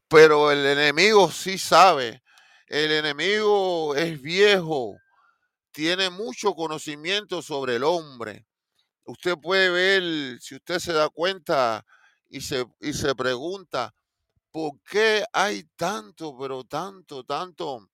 [0.09, 2.23] Pero el enemigo sí sabe.
[2.67, 4.99] El enemigo es viejo,
[5.75, 8.47] tiene mucho conocimiento sobre el hombre.
[9.07, 11.85] Usted puede ver, si usted se da cuenta
[12.29, 13.93] y se, y se pregunta,
[14.53, 17.91] ¿por qué hay tanto, pero tanto, tanto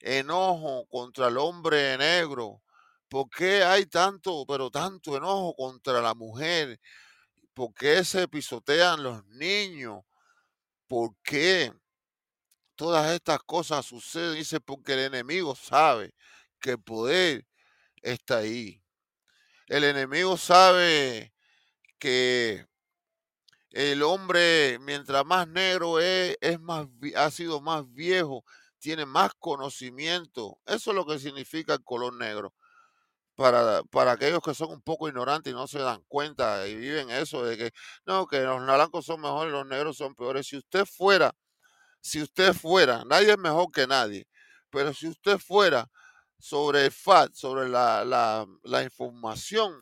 [0.00, 2.62] enojo contra el hombre negro?
[3.08, 6.80] ¿Por qué hay tanto, pero tanto enojo contra la mujer?
[7.52, 10.00] ¿Por qué se pisotean los niños?
[10.88, 11.70] ¿Por qué
[12.74, 14.36] todas estas cosas suceden?
[14.36, 16.14] Dice, porque el enemigo sabe
[16.62, 17.46] que el poder
[18.02, 18.82] está ahí.
[19.66, 21.34] El enemigo sabe
[21.98, 22.66] que
[23.70, 28.44] el hombre, mientras más negro es, es más, ha sido más viejo,
[28.78, 30.58] tiene más conocimiento.
[30.66, 32.54] Eso es lo que significa el color negro.
[33.34, 37.10] Para, para aquellos que son un poco ignorantes y no se dan cuenta y viven
[37.10, 37.72] eso de que
[38.04, 40.46] no, que los blancos son mejores los negros son peores.
[40.46, 41.34] Si usted fuera,
[42.00, 44.28] si usted fuera, nadie es mejor que nadie,
[44.70, 45.90] pero si usted fuera
[46.42, 49.80] sobre el FAT, sobre la, la, información,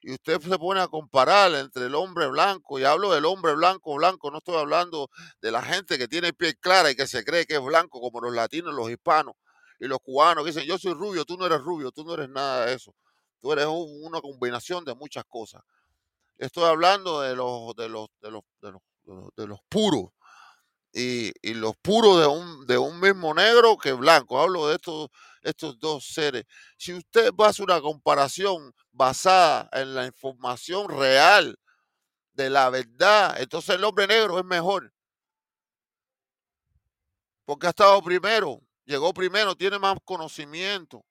[0.00, 3.94] y usted se pone a comparar entre el hombre blanco, y hablo del hombre blanco,
[3.94, 5.10] blanco, no estoy hablando
[5.42, 8.22] de la gente que tiene piel clara y que se cree que es blanco, como
[8.22, 9.34] los latinos, los hispanos
[9.78, 12.30] y los cubanos, que dicen, yo soy rubio, tú no eres rubio, tú no eres
[12.30, 12.94] nada de eso.
[13.42, 15.62] Tú eres una combinación de muchas cosas.
[16.38, 18.82] Estoy hablando de los, de los, de los, de los,
[19.36, 20.08] de los puros,
[20.98, 24.40] y, los puros de un, de un mismo negro que blanco.
[24.40, 25.08] Hablo de estos,
[25.42, 26.44] estos dos seres.
[26.76, 31.58] Si usted va a hacer una comparación basada en la información real
[32.32, 34.92] de la verdad, entonces el hombre negro es mejor.
[37.44, 41.04] Porque ha estado primero, llegó primero, tiene más conocimiento.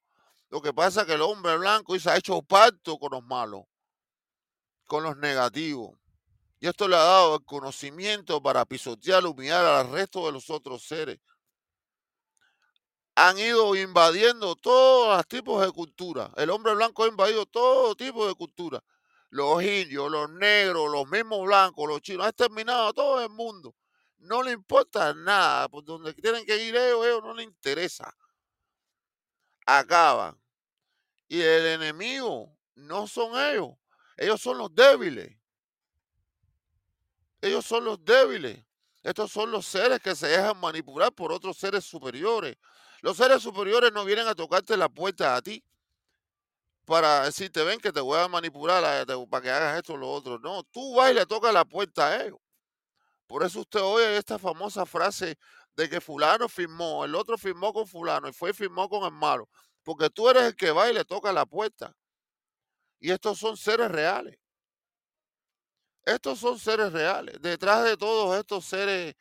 [0.50, 3.64] Lo que pasa es que el hombre blanco se ha hecho pacto con los malos,
[4.86, 5.98] con los negativos.
[6.60, 10.84] Y esto le ha dado el conocimiento para pisotear, humillar al resto de los otros
[10.84, 11.20] seres.
[13.16, 16.32] Han ido invadiendo todos los tipos de cultura.
[16.36, 18.84] El hombre blanco ha invadido todo tipo de cultura.
[19.30, 22.26] Los indios, los negros, los mismos blancos, los chinos.
[22.26, 23.76] Ha exterminado a todo el mundo.
[24.20, 25.68] No le importa nada.
[25.68, 28.16] Por donde tienen que ir ellos, ellos no les interesa.
[29.66, 30.40] Acaban.
[31.28, 33.72] Y el enemigo no son ellos.
[34.16, 35.37] Ellos son los débiles.
[37.42, 38.64] Ellos son los débiles.
[39.04, 42.58] Estos son los seres que se dejan manipular por otros seres superiores.
[43.02, 45.64] Los seres superiores no vienen a tocarte la puerta a ti
[46.88, 50.40] para decirte, ven que te voy a manipular para que hagas esto o lo otro.
[50.40, 52.40] No, tú vas y le tocas la puerta a ellos.
[53.28, 55.38] Por eso usted oye esta famosa frase
[55.76, 59.12] de que fulano firmó, el otro firmó con fulano y fue y firmó con el
[59.12, 59.50] malo.
[59.84, 61.94] Porque tú eres el que va y le toca la puerta.
[63.02, 64.40] Y estos son seres reales.
[66.08, 67.36] Estos son seres reales.
[67.42, 69.14] Detrás de todos estos seres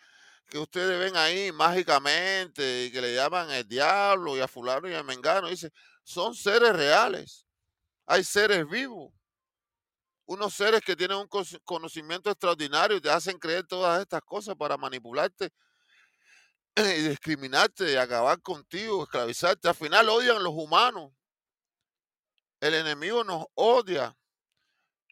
[0.49, 4.95] que ustedes ven ahí mágicamente y que le llaman el diablo y a fulano y
[4.95, 5.73] a mengano, dice,
[6.05, 7.45] son seres reales.
[8.07, 9.13] Hay seres vivos.
[10.27, 11.29] Unos seres que tienen un
[11.65, 15.51] conocimiento extraordinario y te hacen creer todas estas cosas para manipularte
[16.77, 19.67] y discriminarte y acabar contigo, esclavizarte.
[19.69, 21.11] Al final odian los humanos.
[22.61, 24.17] El enemigo nos odia,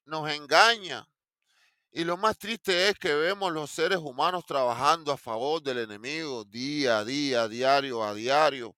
[0.04, 1.08] nos engaña,
[1.96, 6.44] y lo más triste es que vemos los seres humanos trabajando a favor del enemigo
[6.44, 8.74] día a día, diario a diario.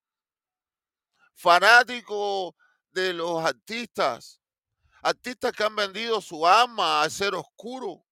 [1.35, 2.53] Fanáticos
[2.91, 4.43] de los artistas,
[5.01, 8.05] artistas que han vendido su alma al ser oscuro.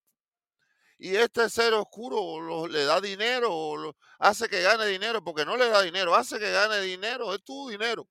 [0.97, 5.83] Y este ser oscuro le da dinero, hace que gane dinero, porque no le da
[5.83, 8.09] dinero, hace que gane dinero, es tu dinero.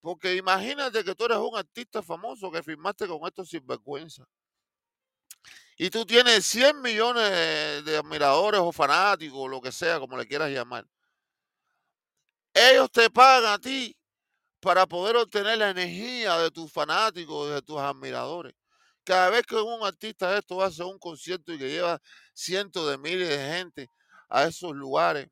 [0.00, 4.26] Porque imagínate que tú eres un artista famoso que firmaste con estos sinvergüenza
[5.80, 10.50] y tú tienes 100 millones de, admiradores o fanáticos, lo que sea, como le quieras
[10.50, 10.84] llamar,
[12.52, 13.96] ellos te pagan a ti
[14.58, 18.54] para poder obtener la energía de tus fanáticos, de tus admiradores.
[19.04, 22.00] Cada vez que un artista de esto hace un concierto y que lleva
[22.34, 23.90] cientos de miles de gente
[24.28, 25.28] a esos lugares,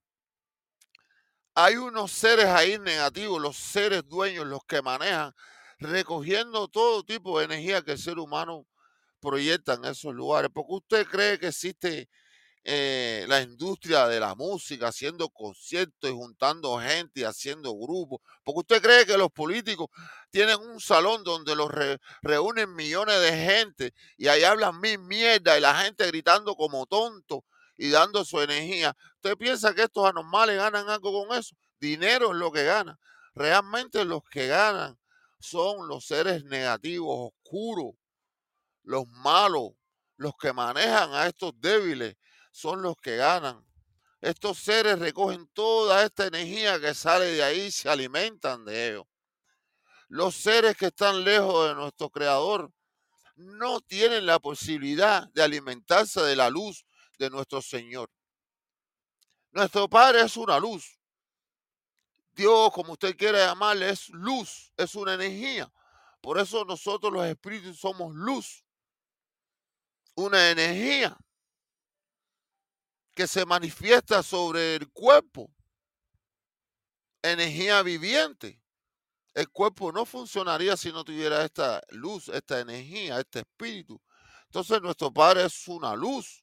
[1.55, 5.34] hay unos seres ahí negativos, los seres dueños, los que manejan,
[5.80, 8.64] recogiendo todo tipo de energía que el ser humano
[9.26, 10.50] proyectan esos lugares.
[10.54, 12.08] Porque usted cree que existe
[12.62, 18.20] eh, la industria de la música, haciendo conciertos y juntando gente y haciendo grupos.
[18.44, 19.88] Porque usted cree que los políticos
[20.30, 21.70] tienen un salón donde los
[22.22, 27.44] reúnen millones de gente y ahí hablan mil mierda y la gente gritando como tonto
[27.76, 28.96] y dando su energía.
[29.16, 31.54] ¿Usted piensa que estos anormales ganan algo con eso?
[31.78, 32.98] Dinero es lo que ganan.
[33.34, 34.98] Realmente los que ganan
[35.38, 37.94] son los seres negativos, oscuros,
[38.87, 39.72] los malos,
[40.16, 42.16] los que manejan a estos débiles,
[42.51, 43.66] son los que ganan.
[44.20, 49.09] Estos seres recogen toda esta energía que sale de ahí y se alimentan de ello.
[50.09, 52.72] Los seres que están lejos de nuestro Creador
[53.34, 56.87] no tienen la posibilidad de alimentarse de la luz
[57.18, 58.09] de nuestro Señor.
[59.51, 60.99] Nuestro Padre es una luz.
[62.32, 65.70] Dios, como usted quiera llamarle, es luz, es una energía.
[66.20, 68.65] Por eso nosotros los espíritus somos luz,
[70.16, 71.16] una energía
[73.14, 75.50] que se manifiesta sobre el cuerpo,
[77.22, 78.60] energía viviente.
[79.34, 84.00] El cuerpo no funcionaría si no tuviera esta luz, esta energía, este espíritu.
[84.46, 86.42] Entonces nuestro Padre es una luz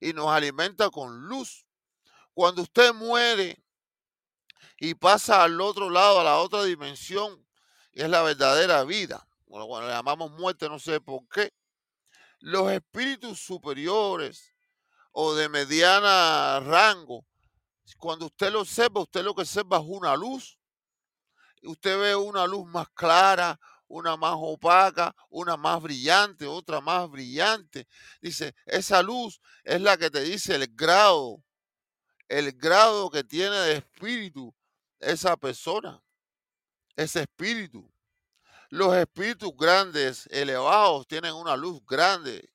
[0.00, 1.64] y nos alimenta con luz.
[2.34, 3.62] Cuando usted muere
[4.78, 7.46] y pasa al otro lado, a la otra dimensión,
[7.92, 9.28] es la verdadera vida.
[9.46, 11.52] Bueno, cuando le llamamos muerte, no sé por qué.
[12.40, 14.54] Los espíritus superiores,
[15.12, 17.26] o de mediana rango,
[17.96, 20.58] cuando usted lo observa, usted lo que observa es una luz.
[21.62, 23.58] Usted ve una luz más clara,
[23.88, 27.88] una más opaca, una más brillante, otra más brillante.
[28.20, 31.42] Dice, esa luz es la que te dice el grado,
[32.28, 34.54] el grado que tiene de espíritu
[35.00, 36.02] esa persona,
[36.94, 37.90] ese espíritu.
[38.68, 42.50] Los espíritus grandes, elevados, tienen una luz grande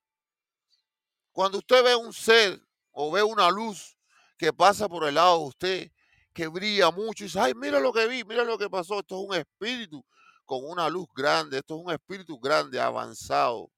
[1.34, 2.61] cuando usted ve un ser
[2.91, 3.97] o ve una luz
[4.38, 5.91] que pasa por el lado de usted,
[6.32, 9.20] que brilla mucho y dice, ay, mira lo que vi, mira lo que pasó, esto
[9.20, 10.05] es un espíritu
[10.45, 13.72] con una luz grande, esto es un espíritu grande, avanzado.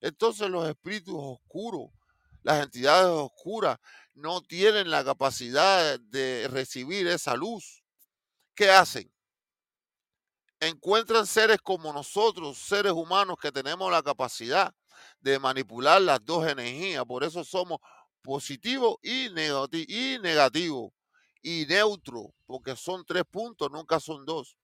[0.00, 1.90] Entonces los espíritus oscuros,
[2.42, 3.78] las entidades oscuras,
[4.12, 7.84] no tienen la capacidad de recibir esa luz.
[8.54, 9.13] ¿Qué hacen?
[10.66, 14.74] Encuentran seres como nosotros, seres humanos que tenemos la capacidad
[15.20, 17.04] de manipular las dos energías.
[17.04, 17.78] Por eso somos
[18.22, 20.94] positivo y negativo, y negativo
[21.44, 24.56] y neutro, porque son tres puntos, nunca son dos.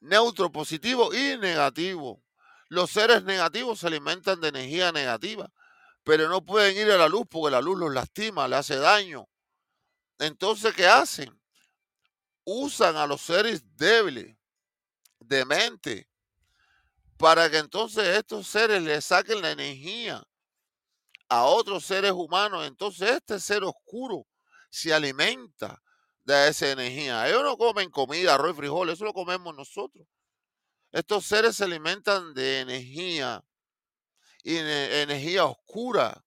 [0.00, 2.24] Neutro, positivo y negativo.
[2.68, 5.52] Los seres negativos se alimentan de energía negativa,
[6.02, 9.28] pero no pueden ir a la luz porque la luz los lastima, le hace daño.
[10.18, 11.38] Entonces, ¿qué hacen?
[12.44, 14.38] Usan a los seres débiles,
[15.20, 16.08] de mente,
[17.16, 20.22] para que entonces estos seres le saquen la energía
[21.28, 22.66] a otros seres humanos.
[22.66, 24.26] Entonces este ser oscuro
[24.70, 25.82] se alimenta
[26.24, 27.28] de esa energía.
[27.28, 30.06] Ellos no comen comida, arroz y frijoles, eso lo comemos nosotros.
[30.92, 33.44] Estos seres se alimentan de energía
[34.42, 36.24] y energía oscura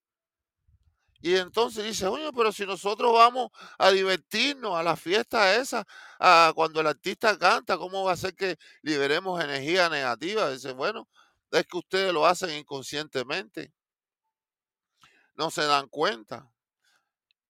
[1.26, 5.88] y entonces dice, oye, pero si nosotros vamos a divertirnos a la fiesta esa,
[6.20, 10.52] a cuando el artista canta, ¿cómo va a ser que liberemos energía negativa?
[10.52, 11.08] Dice, bueno,
[11.50, 13.72] es que ustedes lo hacen inconscientemente.
[15.36, 16.52] No se dan cuenta.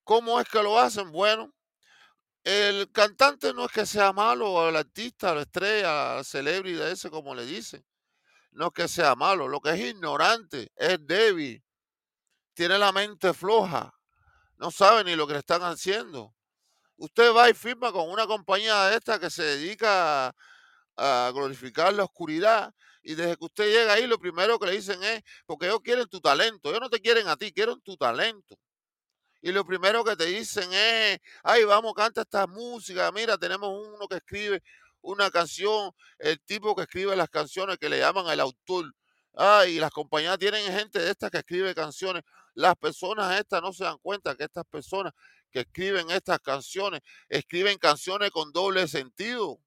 [0.04, 1.12] ¿Cómo es que lo hacen?
[1.12, 1.52] Bueno,
[2.44, 7.10] el cantante no es que sea malo, o el artista, la estrella, la celebridad ese,
[7.10, 7.84] como le dicen.
[8.52, 11.64] No es que sea malo, lo que es ignorante, es débil,
[12.54, 13.94] tiene la mente floja,
[14.58, 16.34] no sabe ni lo que le están haciendo.
[16.98, 20.34] Usted va y firma con una compañía de esta que se dedica
[20.96, 25.04] a, glorificar la oscuridad y desde que usted llega ahí lo primero que le dicen
[25.04, 28.58] es, porque ellos quieren tu talento, ellos no te quieren a ti, quieren tu talento.
[29.42, 34.08] Y lo primero que te dicen es, ay, vamos, canta esta música, mira, tenemos uno
[34.08, 34.64] que escribe
[35.02, 38.94] una canción, el tipo que escribe las canciones que le llaman el autor.
[39.34, 42.24] Ay, las compañías tienen gente de estas que escribe canciones.
[42.54, 45.14] Las personas estas no se dan cuenta que estas personas
[45.52, 49.60] que escriben estas canciones, escriben canciones con doble sentido.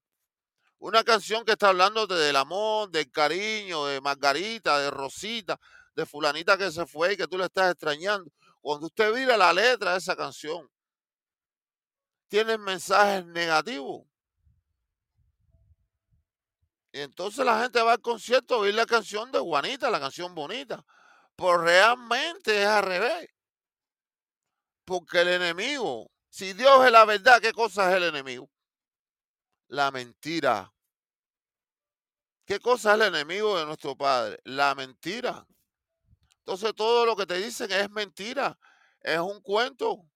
[0.79, 5.59] Una canción que está hablando del amor, del cariño, de Margarita, de Rosita,
[5.95, 8.31] de fulanita que se fue y que tú le estás extrañando.
[8.61, 10.69] Cuando usted mira la letra de esa canción,
[12.27, 14.05] tiene mensajes negativos.
[16.91, 20.33] Y entonces la gente va al concierto a oír la canción de Juanita, la canción
[20.35, 20.83] bonita.
[21.37, 23.29] Pues realmente es al revés.
[24.85, 28.49] Porque el enemigo, si Dios es la verdad, ¿qué cosa es el enemigo?
[29.67, 30.73] La mentira.
[32.43, 34.39] ¿Qué cosa es el enemigo de nuestro Padre?
[34.45, 35.45] La mentira.
[36.39, 38.57] Entonces todo lo que te dicen es mentira.
[39.01, 40.09] es un cuento.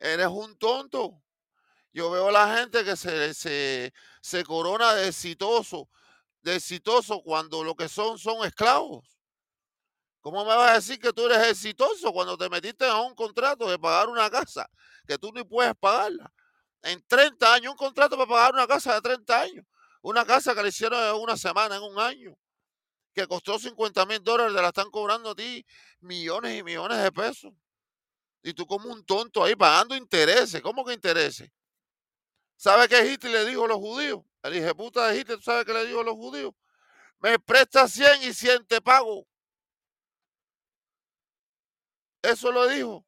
[0.00, 1.22] Eres un tonto.
[1.92, 5.88] Yo veo a la gente que se, se, se corona de exitoso,
[6.42, 9.17] de exitoso cuando lo que son son esclavos.
[10.20, 13.68] ¿Cómo me vas a decir que tú eres exitoso cuando te metiste a un contrato
[13.68, 14.68] de pagar una casa
[15.06, 16.32] que tú ni puedes pagarla?
[16.82, 19.66] En 30 años, un contrato para pagar una casa de 30 años.
[20.02, 22.36] Una casa que le hicieron en una semana, en un año,
[23.12, 25.64] que costó 50 mil dólares, te la están cobrando a ti
[26.00, 27.52] millones y millones de pesos.
[28.42, 30.62] Y tú como un tonto ahí pagando intereses.
[30.62, 31.50] ¿Cómo que intereses?
[32.56, 34.20] ¿Sabe qué Hitler le dijo a los judíos?
[34.42, 36.52] El hijo puta de Hitler, ¿sabe qué le dijo a los judíos?
[37.20, 39.26] Me presta 100 y 100 te pago.
[42.22, 43.04] Eso lo dijo.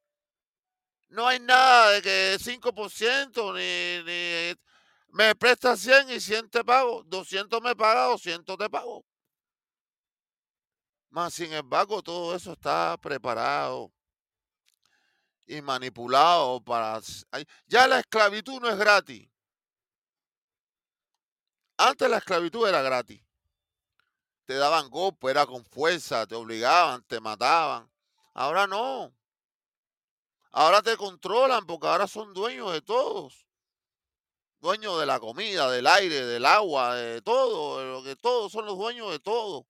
[1.09, 4.55] No hay nada de que 5% ni, ni
[5.09, 7.03] me presta 100 y 100 te pago.
[7.03, 9.05] 200 me paga, 200 te pago.
[11.09, 13.91] Más sin embargo, todo eso está preparado
[15.45, 17.01] y manipulado para...
[17.67, 19.29] Ya la esclavitud no es gratis.
[21.75, 23.21] Antes la esclavitud era gratis.
[24.45, 27.90] Te daban golpe, era con fuerza, te obligaban, te mataban.
[28.33, 29.13] Ahora no.
[30.51, 33.45] Ahora te controlan porque ahora son dueños de todos.
[34.59, 37.79] Dueños de la comida, del aire, del agua, de todo.
[37.79, 39.65] De lo que todos son los dueños de todo.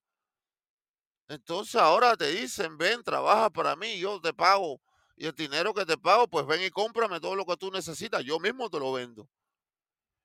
[1.28, 4.82] Entonces ahora te dicen, ven, trabaja para mí, yo te pago.
[5.16, 8.24] Y el dinero que te pago, pues ven y cómprame todo lo que tú necesitas.
[8.24, 9.30] Yo mismo te lo vendo.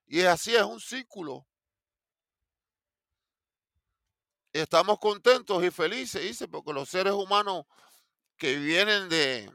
[0.07, 1.45] Y así, es un círculo.
[4.51, 7.65] Y estamos contentos y felices, dice, porque los seres humanos
[8.37, 9.51] que vienen de,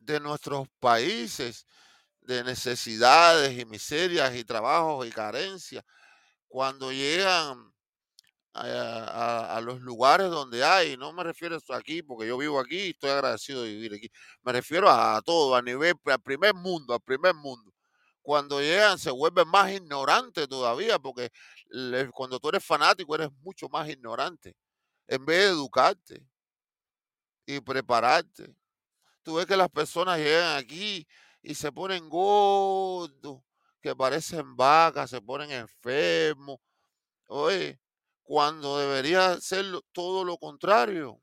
[0.00, 1.66] de nuestros países,
[2.20, 5.84] de necesidades y miserias y trabajos y carencias,
[6.48, 7.74] cuando llegan
[8.54, 12.90] a, los lugares donde hay, no me refiero a aquí, porque yo vivo aquí y
[12.90, 14.08] estoy agradecido de vivir aquí,
[14.42, 17.72] me refiero a, todo, a nivel, al primer mundo, al primer mundo.
[18.22, 21.30] Cuando llegan se vuelven más ignorantes todavía, porque
[22.12, 24.56] cuando tú eres fanático eres mucho más ignorante,
[25.08, 26.26] en vez de educarte
[27.46, 28.54] y prepararte.
[29.22, 31.06] Tú ves que las personas llegan aquí
[31.42, 33.42] y se ponen gordos,
[33.80, 36.58] que parecen vacas, se ponen enfermos.
[37.28, 37.80] Oye,
[38.22, 41.20] cuando debería ser todo lo contrario.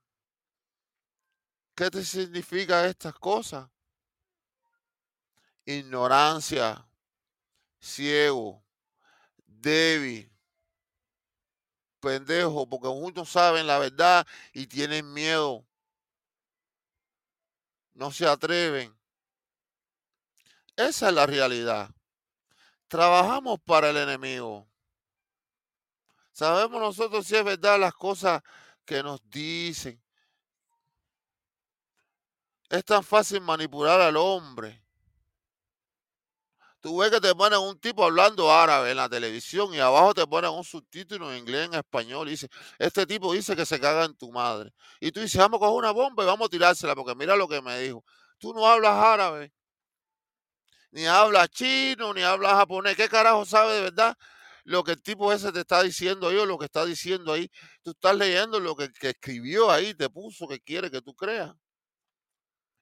[1.75, 3.67] ¿Qué te significa estas cosas?
[5.65, 6.87] Ignorancia,
[7.79, 8.63] ciego,
[9.45, 10.31] débil,
[11.99, 15.65] pendejo, porque muchos saben la verdad y tienen miedo.
[17.93, 18.95] No se atreven.
[20.75, 21.89] Esa es la realidad.
[22.87, 24.67] Trabajamos para el enemigo.
[26.31, 28.41] Sabemos nosotros si es verdad las cosas
[28.85, 30.01] que nos dicen.
[32.69, 34.81] Es tan fácil manipular al hombre.
[36.81, 40.25] Tú ves que te ponen un tipo hablando árabe en la televisión y abajo te
[40.25, 42.27] ponen un subtítulo en inglés, en español.
[42.27, 44.73] Y dice, este tipo dice que se caga en tu madre.
[44.99, 47.47] Y tú dices, vamos a coger una bomba y vamos a tirársela porque mira lo
[47.47, 48.03] que me dijo.
[48.39, 49.53] Tú no hablas árabe,
[50.91, 52.95] ni hablas chino, ni hablas japonés.
[52.95, 54.17] ¿Qué carajo sabe de verdad
[54.63, 57.49] lo que el tipo ese te está diciendo ahí o lo que está diciendo ahí.
[57.81, 61.53] Tú estás leyendo lo que, escribió ahí, te puso que quiere que tú creas.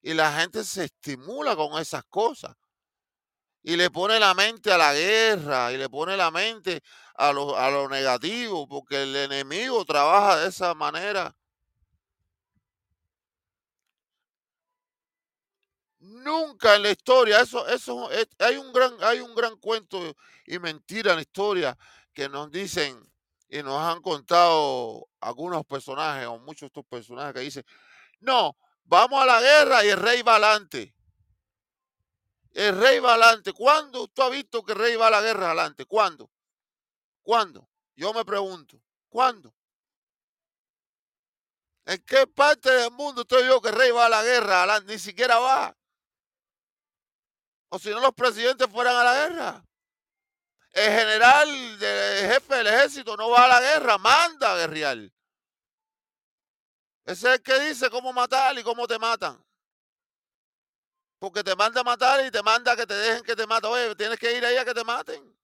[0.01, 2.55] Y la gente se estimula con esas cosas.
[3.63, 6.81] Y le pone la mente a la guerra y le pone la mente
[7.15, 11.35] a lo, a lo negativo, porque el enemigo trabaja de esa manera.
[15.99, 21.11] Nunca en la historia, eso, eso hay un gran, hay un gran cuento y mentira
[21.11, 21.77] en la historia
[22.13, 22.97] que nos dicen
[23.49, 27.65] y nos han contado algunos personajes o muchos de estos personajes que dicen,
[28.21, 28.55] no,
[28.85, 30.93] vamos a la guerra y el rey va adelante.
[32.51, 33.53] El rey va adelante.
[33.53, 35.85] ¿Cuándo usted ha visto que el rey va a la guerra adelante?
[35.85, 36.31] ¿Cuándo?
[37.21, 37.69] ¿Cuándo?
[37.95, 39.53] Yo me pregunto, ¿cuándo?
[41.85, 44.93] ¿En qué parte del mundo estoy yo que el rey va a la guerra adelante?
[44.93, 45.75] Ni siquiera va.
[47.69, 49.65] O si no, los presidentes fueran a la guerra.
[50.71, 54.97] El general, el jefe del ejército no va a la guerra, manda a guerrear.
[54.97, 55.11] Ese
[57.05, 59.43] es el que dice cómo matar y cómo te matan.
[61.19, 63.69] Porque te manda a matar y te manda que te dejen que te maten.
[63.69, 65.37] Oye, tienes que ir ahí a que te maten.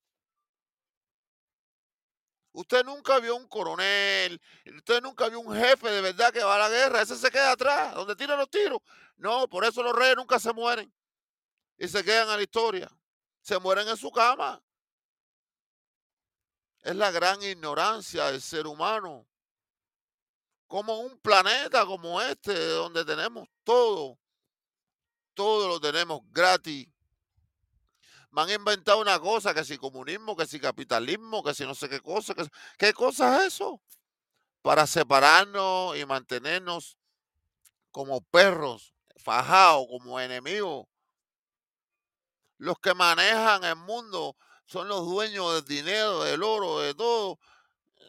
[2.53, 4.41] Usted nunca vio un coronel,
[4.77, 7.01] usted nunca vio un jefe de verdad que va a la guerra.
[7.01, 8.79] Ese se queda atrás, donde tiran los tiros.
[9.17, 10.91] No, por eso los reyes nunca se mueren
[11.77, 12.89] y se quedan a la historia.
[13.41, 14.63] Se mueren en su cama.
[16.81, 19.27] Es la gran ignorancia del ser humano.
[20.67, 24.17] Como un planeta como este, donde tenemos todo
[25.35, 26.87] todo lo tenemos gratis.
[28.31, 31.87] Me han inventado una cosa, que si comunismo, que si capitalismo, que si no sé
[31.87, 32.33] qué cosa.
[32.33, 33.81] Que, ¿Qué cosa es eso?
[34.61, 36.97] Para separarnos y mantenernos
[37.91, 40.87] como perros, fajados, como enemigos.
[42.57, 47.39] Los que manejan el mundo son los dueños del dinero, del oro, de todo.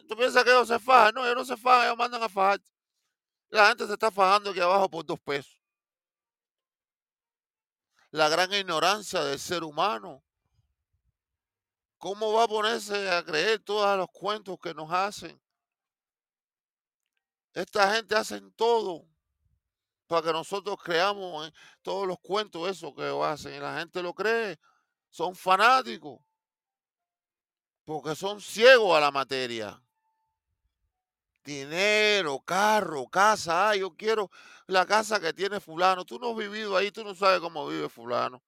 [0.07, 1.13] ¿Tú piensas que ellos se fajan?
[1.15, 2.59] No, ellos no se fajan, ellos mandan a fajar.
[3.49, 5.56] La gente se está fajando aquí abajo por dos pesos.
[8.11, 10.23] La gran ignorancia del ser humano.
[11.97, 15.41] ¿Cómo va a ponerse a creer todos los cuentos que nos hacen?
[17.53, 19.07] Esta gente hace todo
[20.05, 21.51] para que nosotros creamos
[21.81, 24.59] todos los cuentos esos que hacen y la gente lo cree.
[25.09, 26.21] Son fanáticos
[27.83, 29.81] porque son ciegos a la materia.
[31.47, 33.69] Dinero, carro, casa.
[33.69, 34.29] Ah, yo quiero
[34.67, 36.03] la casa que tiene fulano.
[36.03, 38.43] Tú no has vivido ahí, tú no sabes cómo vive fulano.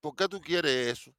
[0.00, 1.12] ¿Por qué tú quieres eso?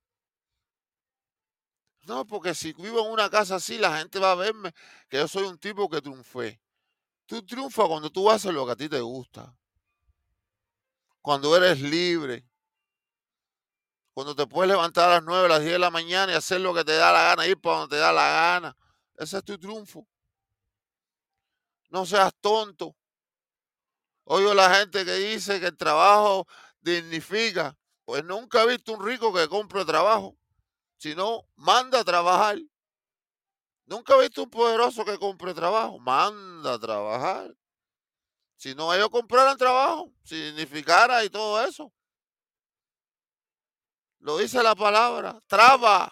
[2.03, 4.73] No, porque si vivo en una casa así, la gente va a verme
[5.09, 6.61] que yo soy un tipo que triunfé.
[7.25, 9.53] Tú triunfas cuando tú haces lo que a ti te gusta.
[11.21, 12.45] Cuando eres libre.
[14.13, 16.61] Cuando te puedes levantar a las 9, a las 10 de la mañana y hacer
[16.61, 18.77] lo que te da la gana, ir para donde te da la gana.
[19.21, 20.07] Ese es tu triunfo.
[21.91, 22.95] No seas tonto.
[24.23, 26.47] Oigo la gente que dice que el trabajo
[26.79, 27.77] dignifica.
[28.03, 30.35] Pues nunca he visto un rico que compre trabajo,
[30.97, 32.57] sino manda a trabajar.
[33.85, 37.55] Nunca he visto un poderoso que compre trabajo, manda a trabajar.
[38.55, 41.93] Si no ellos compraran trabajo, significara y todo eso.
[44.17, 46.11] Lo dice la palabra, traba,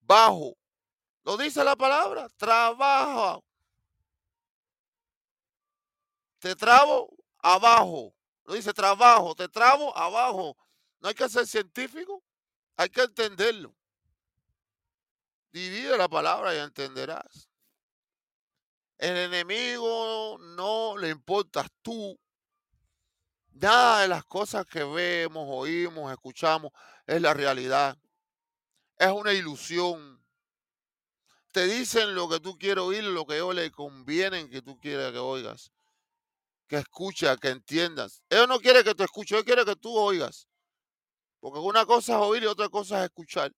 [0.00, 0.56] bajo.
[1.24, 3.40] Lo dice la palabra, trabaja.
[6.38, 7.08] Te trabo
[7.38, 8.14] abajo.
[8.44, 10.56] Lo dice trabajo, te trabo abajo.
[11.00, 12.22] No hay que ser científico,
[12.76, 13.74] hay que entenderlo.
[15.52, 17.48] Divide la palabra y entenderás.
[18.98, 22.18] El enemigo no le importas tú.
[23.50, 26.72] Nada de las cosas que vemos, oímos, escuchamos
[27.06, 27.98] es la realidad.
[28.96, 30.21] Es una ilusión.
[31.52, 35.12] Te dicen lo que tú quieres oír, lo que ellos les conviene que tú quieras
[35.12, 35.70] que oigas.
[36.66, 38.22] Que escuches, que entiendas.
[38.30, 40.48] Ellos no quieren que tú escuches, ellos quieren que tú oigas.
[41.40, 43.52] Porque una cosa es oír y otra cosa es escuchar.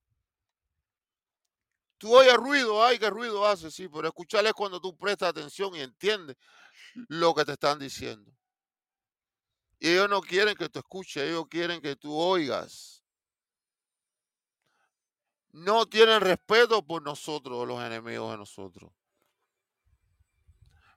[1.98, 5.72] Tú oyes ruido, ay, qué ruido hace, sí, pero escuchar es cuando tú prestas atención
[5.76, 6.36] y entiendes
[7.08, 8.32] lo que te están diciendo.
[9.78, 13.03] Y ellos no quieren que tú escuches, ellos quieren que tú oigas
[15.54, 18.90] no tienen respeto por nosotros, los enemigos de nosotros.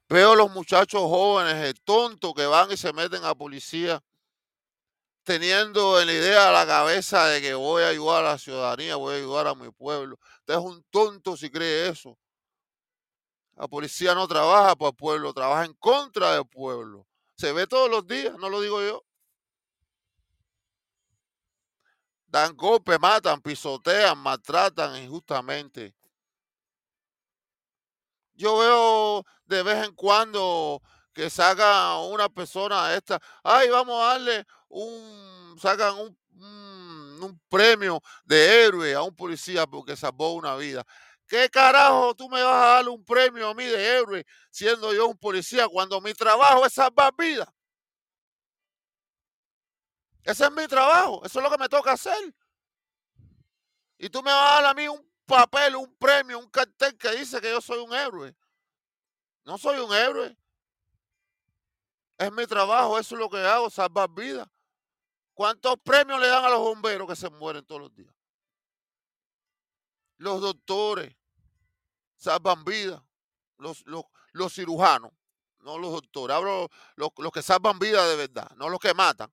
[0.08, 4.02] Veo los muchachos jóvenes, el tonto que van y se meten a policía,
[5.22, 8.96] teniendo en la idea a la cabeza de que voy a ayudar a la ciudadanía,
[8.96, 10.18] voy a ayudar a mi pueblo.
[10.40, 12.18] Usted es un tonto si cree eso.
[13.54, 17.06] La policía no trabaja para el pueblo, trabaja en contra del pueblo.
[17.36, 19.04] Se ve todos los días, no lo digo yo.
[22.28, 25.94] Dan golpes, matan, pisotean, maltratan injustamente.
[28.34, 30.80] Yo veo de vez en cuando
[31.12, 36.16] que sacan una persona esta, ay, vamos a darle un, sacan un,
[37.20, 40.84] un, premio de héroe a un policía porque salvó una vida.
[41.26, 45.08] ¿Qué carajo tú me vas a dar un premio a mí de héroe siendo yo
[45.08, 47.48] un policía cuando mi trabajo es salvar vidas?
[50.28, 52.34] Ese es mi trabajo, eso es lo que me toca hacer.
[53.96, 57.12] Y tú me vas a dar a mí un papel, un premio, un cartel que
[57.12, 58.36] dice que yo soy un héroe.
[59.44, 60.36] No soy un héroe.
[62.18, 64.46] Es mi trabajo, eso es lo que hago, salvar vidas.
[65.32, 68.14] ¿Cuántos premios le dan a los bomberos que se mueren todos los días?
[70.18, 71.16] Los doctores
[72.16, 73.02] salvan vidas.
[73.56, 75.10] Los, los, cirujanos,
[75.60, 76.36] no los doctores.
[76.36, 79.32] Hablo los, los que salvan vidas de verdad, no los que matan.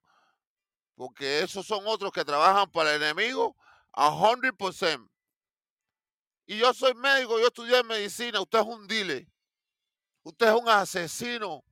[0.96, 3.54] Porque esos son otros que trabajan para el enemigo
[3.92, 5.08] a 100%.
[6.46, 9.28] Y yo soy médico, yo estudié medicina, usted es un dile.
[10.22, 11.62] Usted es un asesino.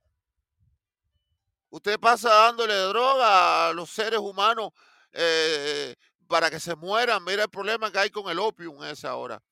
[1.70, 4.70] Usted pasa dándole droga a los seres humanos
[5.12, 5.97] eh,
[6.29, 7.25] para que se mueran.
[7.25, 9.43] Mira el problema que hay con el opium en esa hora.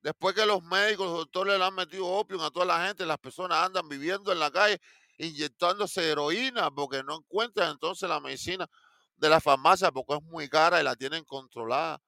[0.00, 3.18] Después que los médicos, los doctores le han metido opium a toda la gente, las
[3.18, 4.80] personas andan viviendo en la calle
[5.18, 8.68] inyectándose heroína porque no encuentran entonces la medicina
[9.16, 12.00] de la farmacia porque es muy cara y la tienen controlada.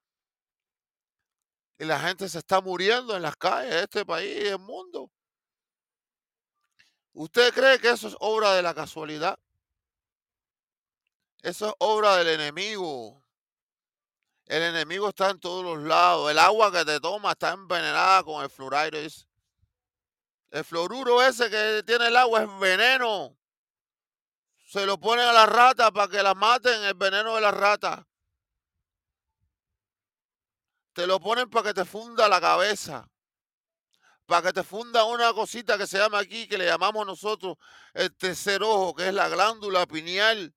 [1.78, 5.11] Y la gente se está muriendo en las calles de este país y del mundo.
[7.12, 9.38] ¿Usted cree que eso es obra de la casualidad?
[11.42, 13.22] Eso es obra del enemigo.
[14.46, 16.30] El enemigo está en todos los lados.
[16.30, 19.09] El agua que te toma está envenenada con el fluoride.
[20.51, 23.36] El fluoruro ese que tiene el agua es veneno.
[24.66, 28.05] Se lo ponen a las ratas para que las maten, el veneno de las ratas.
[30.92, 33.09] Te lo ponen para que te funda la cabeza.
[34.26, 37.57] Para que te funda una cosita que se llama aquí, que le llamamos nosotros
[37.94, 40.55] el tercer ojo, que es la glándula pineal.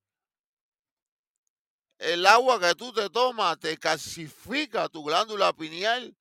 [1.98, 6.16] El agua que tú te tomas te calcifica tu glándula pineal.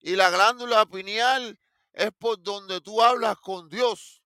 [0.00, 1.59] Y la glándula pineal
[1.92, 4.22] es por donde tú hablas con Dios.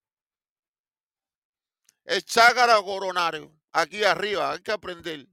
[2.05, 5.27] El chácara coronario, aquí arriba, hay que aprender.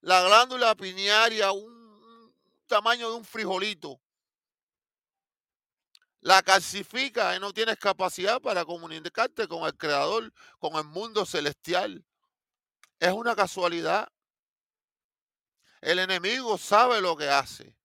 [0.00, 2.34] La glándula pinearia, un
[2.66, 4.00] tamaño de un frijolito,
[6.20, 12.04] la calcifica y no tienes capacidad para comunicarte con el Creador, con el mundo celestial.
[12.98, 14.08] Es una casualidad.
[15.80, 17.77] El enemigo sabe lo que hace.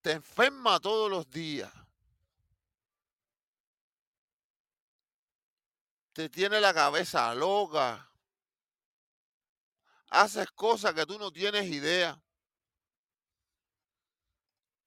[0.00, 1.72] Te enferma todos los días.
[6.12, 8.10] Te tiene la cabeza loca.
[10.10, 12.20] Haces cosas que tú no tienes idea.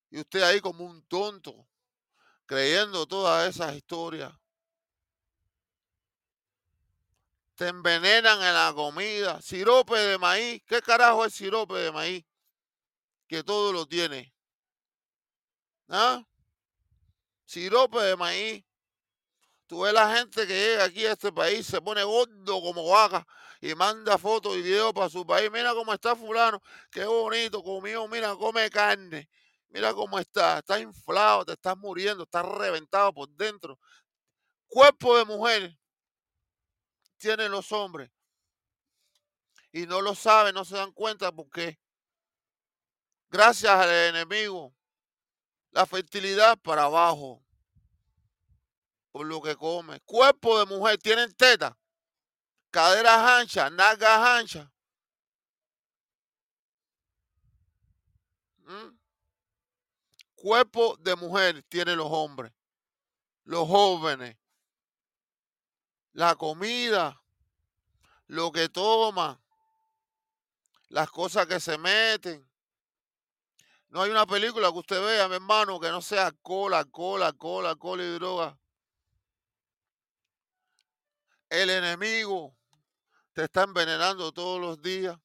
[0.10, 1.68] Y usted ahí como un tonto,
[2.46, 4.34] creyendo todas esas historias.
[7.56, 9.42] Te envenenan en la comida.
[9.42, 10.64] Sirope de maíz.
[10.66, 12.26] ¿Qué carajo es sirope de maíz?
[13.28, 14.34] Que todo lo tiene.
[15.92, 16.26] ¿Ah?
[17.44, 18.64] Sirope de maíz.
[19.68, 23.26] Tú ves la gente que llega aquí a este país, se pone gordo como vaca
[23.62, 25.52] y manda fotos y videos para su país.
[25.52, 29.30] Mira cómo está fulano, qué bonito, comió, mira, come carne.
[29.68, 33.78] Mira cómo está, está inflado, te estás muriendo, estás reventado por dentro.
[34.68, 35.78] Cuerpo de mujer
[37.18, 38.10] tienen los hombres.
[39.74, 41.80] Y no lo saben, no se dan cuenta porque
[43.30, 44.74] gracias al enemigo,
[45.72, 47.44] la fertilidad para abajo
[49.12, 50.00] por lo que come.
[50.02, 51.78] Cuerpo de mujer, tienen teta,
[52.70, 54.70] caderas anchas, nalgas anchas.
[58.58, 58.98] ¿Mm?
[60.36, 62.52] Cuerpo de mujer tienen los hombres,
[63.44, 64.38] los jóvenes.
[66.14, 67.22] La comida,
[68.28, 69.40] lo que toman,
[70.90, 72.51] las cosas que se meten.
[73.92, 77.66] No hay una película que usted vea, mi hermano, que no sea alcohol, alcohol, alcohol,
[77.66, 78.58] alcohol y droga.
[81.50, 82.56] El enemigo
[83.34, 85.18] te está envenenando todos los días.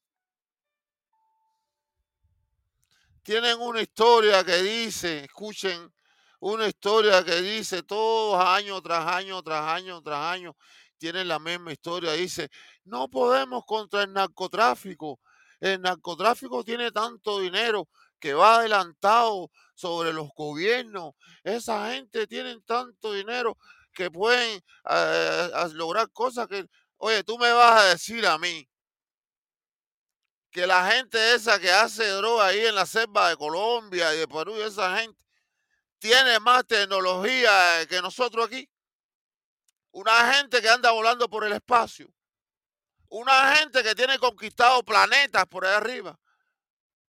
[3.23, 5.95] Tienen una historia que dice, escuchen,
[6.41, 10.57] una historia que dice todos año tras año, tras año, tras año,
[10.99, 12.15] tienen la misma historia.
[12.15, 12.51] Dice,
[12.83, 15.21] no podemos contra el narcotráfico.
[15.61, 17.89] El narcotráfico tiene tanto dinero
[18.27, 21.15] que va adelantado sobre los gobiernos.
[21.45, 23.57] Esa gente tiene tanto dinero
[23.93, 24.61] que pueden
[24.91, 26.67] eh, lograr cosas que,
[26.97, 28.69] oye, tú me vas a decir a mí
[30.51, 34.27] que la gente esa que hace droga ahí en la selva de Colombia y de
[34.27, 35.21] Perú esa gente
[36.01, 38.69] tiene más tecnología que nosotros aquí.
[39.93, 42.13] Una gente que anda volando por el espacio.
[43.09, 46.19] Una gente que tiene conquistado planetas por ahí arriba.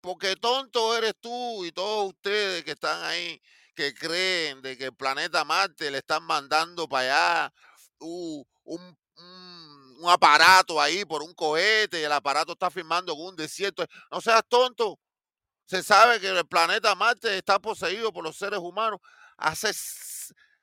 [0.00, 3.40] Porque tonto eres tú y todos ustedes que están ahí,
[3.74, 7.54] que creen de que el planeta Marte le están mandando para allá
[7.98, 13.84] un, un aparato ahí por un cohete y el aparato está firmando en un desierto.
[14.10, 14.98] No seas tonto.
[15.66, 19.00] Se sabe que el planeta Marte está poseído por los seres humanos
[19.36, 19.72] hace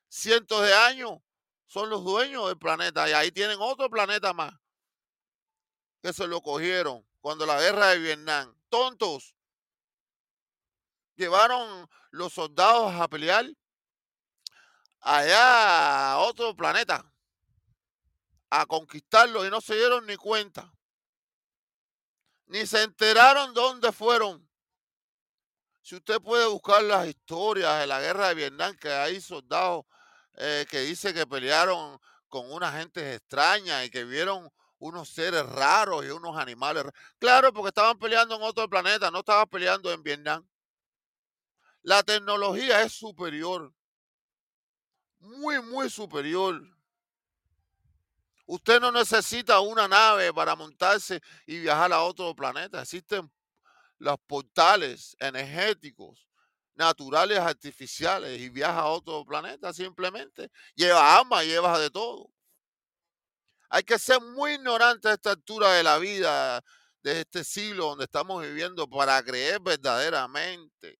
[0.09, 1.19] cientos de años.
[1.67, 4.53] Son los dueños del planeta y ahí tienen otro planeta más
[6.05, 8.55] que se lo cogieron cuando la guerra de Vietnam.
[8.75, 9.33] Tontos.
[11.15, 13.45] Llevaron los soldados a pelear
[14.99, 17.09] allá a otro planeta
[18.49, 20.73] a conquistarlo y no se dieron ni cuenta.
[22.47, 24.45] Ni se enteraron dónde fueron.
[25.81, 29.85] Si usted puede buscar las historias de la guerra de Vietnam, que hay soldados
[30.33, 31.97] eh, que dice que pelearon
[32.27, 36.85] con unas gentes extrañas y que vieron unos seres raros y unos animales.
[37.19, 40.47] Claro, porque estaban peleando en otro planeta, no estaban peleando en Vietnam.
[41.81, 43.71] La tecnología es superior,
[45.19, 46.61] muy, muy superior.
[48.47, 52.81] Usted no necesita una nave para montarse y viajar a otro planeta.
[52.81, 53.31] Existen
[53.97, 56.27] los portales energéticos,
[56.75, 60.51] naturales, artificiales y viaja a otro planeta simplemente.
[60.75, 62.34] Lleva armas, lleva de todo.
[63.69, 66.61] Hay que ser muy ignorante a esta altura de la vida,
[67.03, 70.99] de este siglo donde estamos viviendo, para creer verdaderamente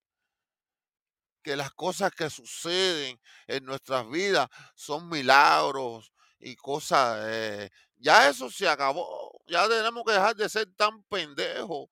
[1.42, 7.20] que las cosas que suceden en nuestras vidas son milagros y cosas.
[7.26, 9.30] eh, ya eso se acabó.
[9.46, 11.88] Ya tenemos que dejar de ser tan pendejos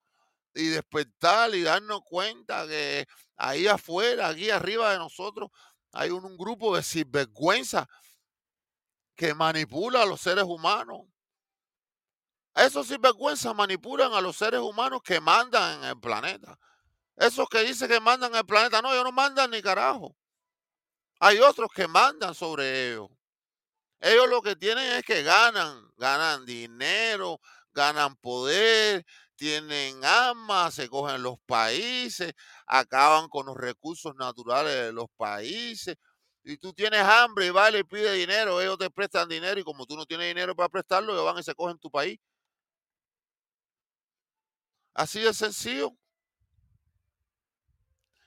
[0.53, 3.05] y despertar y darnos cuenta que
[3.37, 5.49] ahí afuera, aquí arriba de nosotros,
[5.93, 7.87] hay un, un grupo de sinvergüenza
[9.15, 11.01] que manipula a los seres humanos.
[12.55, 16.57] Esos sinvergüenza manipulan a los seres humanos que mandan en el planeta.
[17.17, 20.15] Esos que dicen que mandan en el planeta, no, ellos no mandan ni carajo.
[21.19, 23.09] Hay otros que mandan sobre ellos.
[23.99, 27.39] Ellos lo que tienen es que ganan, ganan dinero,
[27.73, 29.05] ganan poder,
[29.35, 32.33] tienen armas, se cogen los países,
[32.67, 35.97] acaban con los recursos naturales de los países.
[36.47, 39.83] Y tú tienes hambre y vale y pide dinero, ellos te prestan dinero y como
[39.87, 42.19] tú no tienes dinero para prestarlo, ellos van y se cogen tu país.
[44.93, 45.91] Así de sencillo.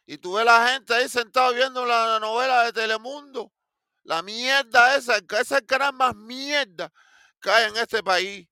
[0.05, 3.53] Y tú ves la gente ahí sentada viendo la novela de Telemundo.
[4.03, 6.93] La mierda esa, ese canal más mierda
[7.41, 8.49] que hay en este país.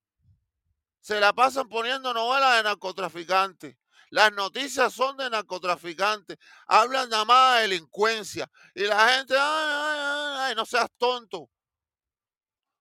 [1.01, 3.75] Se la pasan poniendo novelas de narcotraficantes.
[4.09, 6.37] Las noticias son de narcotraficantes.
[6.67, 8.49] Hablan nada más de delincuencia.
[8.73, 11.49] Y la gente, ay, ay, ay, no seas tonto.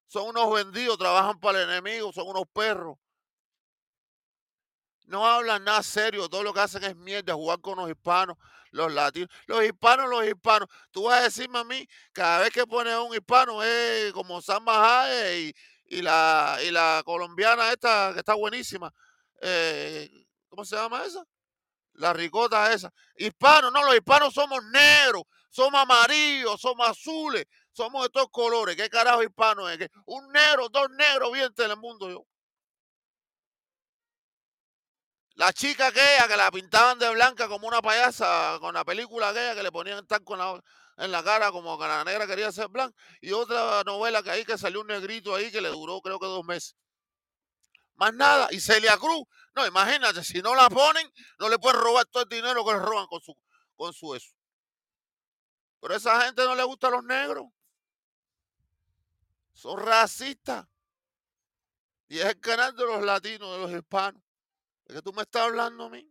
[0.07, 2.97] Son unos vendidos, trabajan para el enemigo, son unos perros.
[5.07, 8.37] No hablan nada serio, todo lo que hacen es mierda, jugar con los hispanos,
[8.73, 9.29] los latinos.
[9.47, 10.69] Los hispanos, los hispanos.
[10.91, 14.69] Tú vas a decirme a mí, cada vez que pones un hispano es como Sam
[14.69, 15.55] Hayek
[15.89, 18.93] y, y, la, y la colombiana esta que está buenísima.
[19.43, 21.25] Eh, ¿Cómo se llama esa?
[21.95, 22.93] La ricota esa.
[23.17, 28.77] Hispanos, no, los hispanos somos negros, somos amarillos, somos azules, somos de todos colores.
[28.77, 29.79] ¿Qué carajo hispano es?
[29.79, 29.89] ¿Qué?
[30.07, 32.27] Un negro, dos negros, bien en el mundo yo.
[35.35, 39.55] La chica aquella que la pintaban de blanca como una payasa con la película aquella
[39.55, 40.59] que le ponían tan con la,
[40.97, 42.97] en la cara como que la negra quería ser blanca.
[43.21, 46.27] Y otra novela que ahí que salió un negrito ahí que le duró creo que
[46.27, 46.75] dos meses.
[47.97, 48.49] Más nada.
[48.51, 49.25] Y Celia Cruz,
[49.55, 52.79] no, imagínate, si no la ponen, no le pueden robar todo el dinero que le
[52.79, 53.37] roban con su,
[53.75, 54.35] con su eso.
[55.81, 57.47] Pero esa gente no le gusta a los negros.
[59.53, 60.67] Son racistas.
[62.09, 64.23] Y es el canal de los latinos, de los hispanos.
[64.85, 66.09] ¿De qué tú me estás hablando a mí?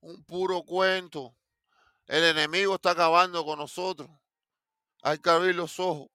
[0.00, 1.36] Un puro cuento.
[2.06, 4.10] El enemigo está acabando con nosotros.
[5.02, 6.08] Hay que abrir los ojos.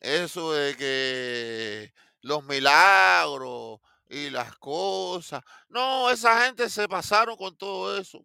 [0.00, 5.42] Eso de que los milagros y las cosas.
[5.68, 8.24] No, esa gente se pasaron con todo eso.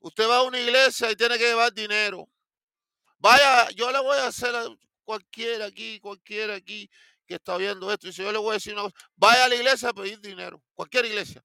[0.00, 2.28] Usted va a una iglesia y tiene que llevar dinero.
[3.18, 4.66] Vaya, yo le voy a hacer a
[5.04, 6.88] cualquiera aquí, cualquiera aquí
[7.26, 8.08] que está viendo esto.
[8.08, 10.20] Y si yo le voy a decir una cosa, vaya a la iglesia a pedir
[10.20, 10.62] dinero.
[10.74, 11.42] Cualquier iglesia.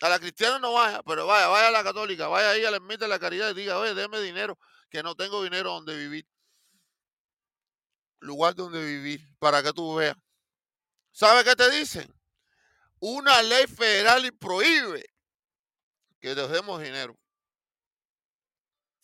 [0.00, 2.76] A la cristiana no vaya, pero vaya, vaya a la católica, vaya ahí a la
[2.76, 4.56] ermita de la caridad y diga, oye, déme dinero,
[4.88, 6.24] que no tengo dinero donde vivir.
[8.20, 10.16] Lugar donde vivir, para que tú veas.
[11.12, 12.12] ¿Sabe qué te dicen?
[13.00, 15.04] Una ley federal prohíbe
[16.20, 17.16] que les demos dinero.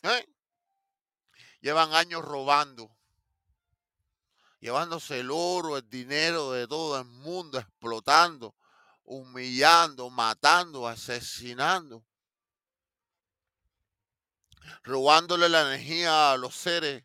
[0.02, 0.28] ¿Eh?
[1.60, 2.94] Llevan años robando,
[4.60, 8.54] llevándose el oro, el dinero de todo el mundo, explotando,
[9.04, 12.04] humillando, matando, asesinando,
[14.82, 17.04] robándole la energía a los seres.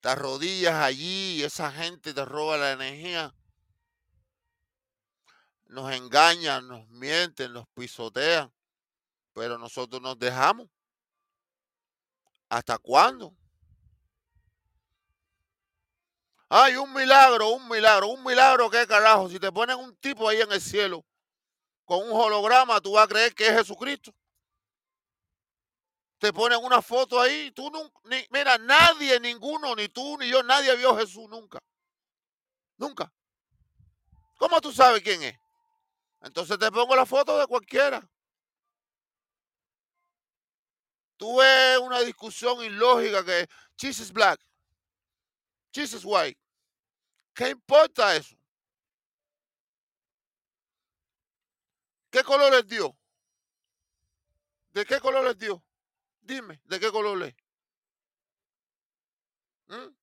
[0.00, 3.34] Te arrodillas allí esa gente te roba la energía.
[5.66, 8.52] Nos engañan, nos mienten, nos pisotean,
[9.34, 10.68] pero nosotros nos dejamos.
[12.48, 13.34] ¿Hasta cuándo?
[16.48, 19.28] Ay, un milagro, un milagro, un milagro, ¿qué carajo?
[19.28, 21.04] Si te ponen un tipo ahí en el cielo
[21.84, 24.12] con un holograma, tú vas a creer que es Jesucristo.
[26.20, 27.72] Te ponen una foto ahí, tú
[28.04, 31.58] ni, mira, nadie, ninguno, ni tú, ni yo, nadie vio a Jesús nunca.
[32.76, 33.10] Nunca.
[34.36, 35.38] ¿Cómo tú sabes quién es?
[36.20, 38.06] Entonces te pongo la foto de cualquiera.
[41.16, 43.48] Tuve una discusión ilógica que
[43.78, 44.38] Jesus black,
[45.72, 46.38] Jesus white.
[47.32, 48.36] ¿Qué importa eso?
[52.10, 52.94] ¿Qué color les dio?
[54.72, 55.64] ¿De qué color les dio?
[56.20, 57.34] Dime, ¿de qué color es?
[59.68, 59.94] ¿Mm?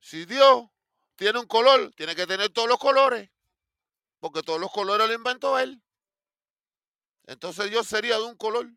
[0.00, 0.68] Si Dios
[1.16, 3.30] tiene un color, tiene que tener todos los colores,
[4.18, 5.82] porque todos los colores lo inventó Él.
[7.24, 8.68] Entonces Dios sería de un color.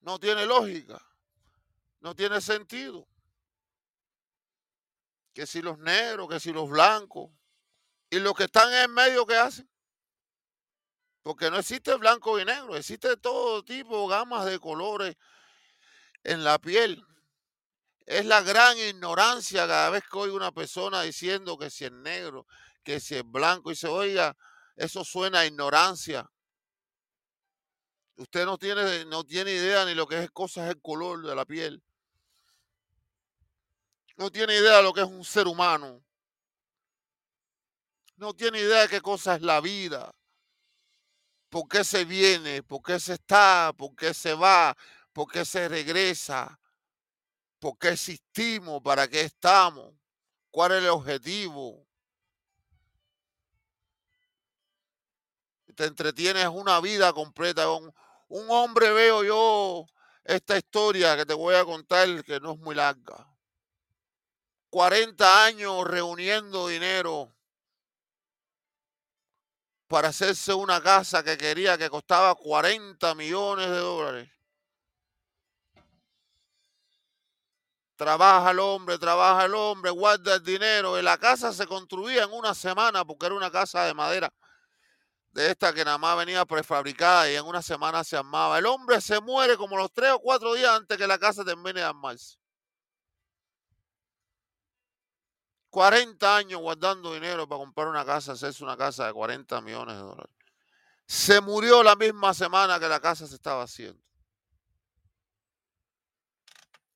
[0.00, 0.98] No tiene lógica.
[2.00, 3.06] No tiene sentido.
[5.34, 7.30] Que si los negros, que si los blancos.
[8.10, 9.68] Y los que están en medio, ¿qué hacen?
[11.28, 15.14] Porque no existe blanco y negro, existe todo tipo, gamas de colores
[16.24, 17.04] en la piel.
[18.06, 22.46] Es la gran ignorancia cada vez que oigo una persona diciendo que si es negro,
[22.82, 24.38] que si es blanco, y se oiga,
[24.74, 26.26] eso suena a ignorancia.
[28.16, 31.44] Usted no tiene, no tiene idea ni lo que es cosas el color de la
[31.44, 31.82] piel.
[34.16, 36.02] No tiene idea de lo que es un ser humano.
[38.16, 40.14] No tiene idea de qué cosa es la vida.
[41.48, 42.62] ¿Por qué se viene?
[42.62, 43.72] ¿Por qué se está?
[43.76, 44.76] ¿Por qué se va?
[45.12, 46.60] ¿Por qué se regresa?
[47.58, 48.82] ¿Por qué existimos?
[48.82, 49.94] ¿Para qué estamos?
[50.50, 51.86] ¿Cuál es el objetivo?
[55.74, 57.70] Te entretienes una vida completa.
[57.70, 57.94] Un,
[58.28, 59.86] un hombre veo yo
[60.24, 63.26] esta historia que te voy a contar que no es muy larga.
[64.70, 67.34] 40 años reuniendo dinero
[69.88, 74.30] para hacerse una casa que quería que costaba 40 millones de dólares.
[77.96, 80.98] Trabaja el hombre, trabaja el hombre, guarda el dinero.
[80.98, 84.32] Y la casa se construía en una semana porque era una casa de madera.
[85.32, 88.58] De esta que nada más venía prefabricada y en una semana se armaba.
[88.58, 91.80] El hombre se muere como los tres o cuatro días antes que la casa termine
[91.80, 92.36] de armarse.
[95.70, 100.02] 40 años guardando dinero para comprar una casa, hacerse una casa de 40 millones de
[100.02, 100.34] dólares.
[101.06, 104.02] Se murió la misma semana que la casa se estaba haciendo.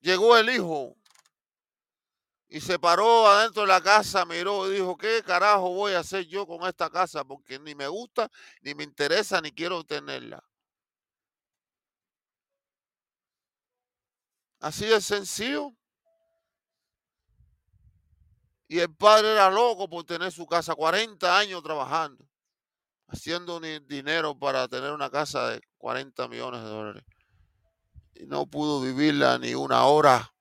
[0.01, 0.97] Llegó el hijo
[2.49, 6.27] y se paró adentro de la casa, miró y dijo, ¿qué carajo voy a hacer
[6.27, 7.23] yo con esta casa?
[7.23, 8.29] Porque ni me gusta,
[8.61, 10.43] ni me interesa, ni quiero tenerla.
[14.59, 15.75] Así de sencillo.
[18.73, 22.27] Y el padre era loco por tener su casa, 40 años trabajando,
[23.07, 27.03] haciendo dinero para tener una casa de 40 millones de dólares.
[28.15, 30.33] Y no pudo vivirla ni una hora.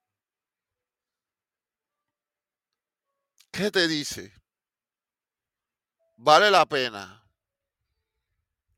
[3.51, 4.33] ¿Qué te dice?
[6.17, 7.23] ¿Vale la pena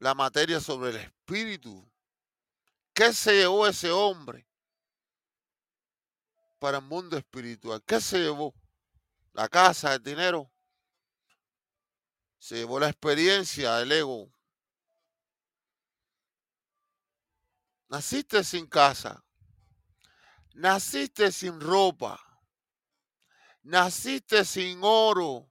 [0.00, 1.88] la materia sobre el espíritu?
[2.92, 4.48] ¿Qué se llevó ese hombre
[6.58, 7.80] para el mundo espiritual?
[7.86, 8.52] ¿Qué se llevó?
[9.34, 10.50] La casa, el dinero.
[12.38, 14.32] Se llevó la experiencia, el ego.
[17.88, 19.24] Naciste sin casa.
[20.54, 22.20] Naciste sin ropa.
[23.62, 25.50] Naciste sin oro.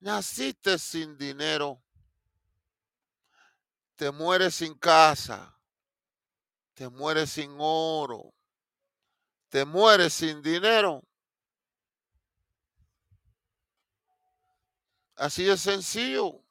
[0.00, 1.82] Naciste sin dinero.
[3.96, 5.58] Te mueres sin casa.
[6.72, 8.32] Te mueres sin oro.
[9.48, 11.07] Te mueres sin dinero.
[15.18, 16.44] Así de sencillo.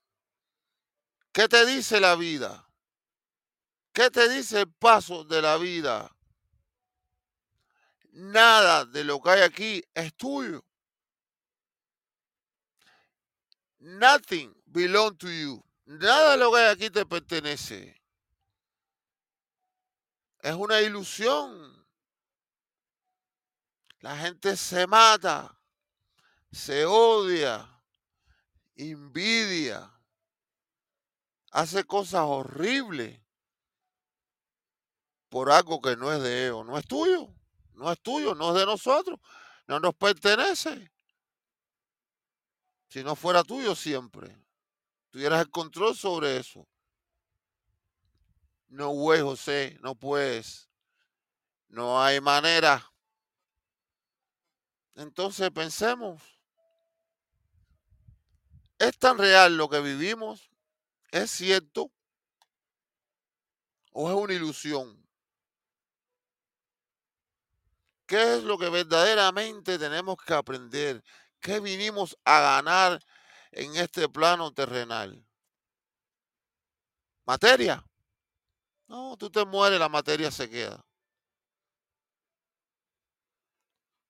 [1.31, 2.67] ¿Qué te dice la vida?
[3.93, 6.13] ¿Qué te dice el paso de la vida?
[8.11, 10.65] Nada de lo que hay aquí es tuyo.
[13.79, 15.63] Nothing belongs to you.
[15.85, 18.01] Nada de lo que hay aquí te pertenece.
[20.41, 21.87] Es una ilusión.
[24.01, 25.57] La gente se mata,
[26.51, 27.76] se odia,
[28.77, 29.91] envidia,
[31.51, 33.19] hace cosas horribles
[35.29, 37.33] por algo que no es de ellos, no es tuyo,
[37.73, 39.19] no es tuyo, no es de nosotros,
[39.67, 40.91] no nos pertenece.
[42.89, 44.35] Si no fuera tuyo siempre,
[45.09, 46.67] tuvieras el control sobre eso.
[48.67, 50.69] No, güey, José, no puedes.
[51.69, 52.91] No hay manera.
[54.95, 56.36] Entonces pensemos.
[58.79, 60.49] ¿Es tan real lo que vivimos?
[61.11, 61.91] ¿Es cierto?
[63.91, 65.03] ¿O es una ilusión?
[68.05, 71.03] ¿Qué es lo que verdaderamente tenemos que aprender?
[71.39, 72.99] ¿Qué vinimos a ganar
[73.51, 75.25] en este plano terrenal?
[77.25, 77.83] ¿Materia?
[78.87, 80.85] No, tú te mueres, la materia se queda.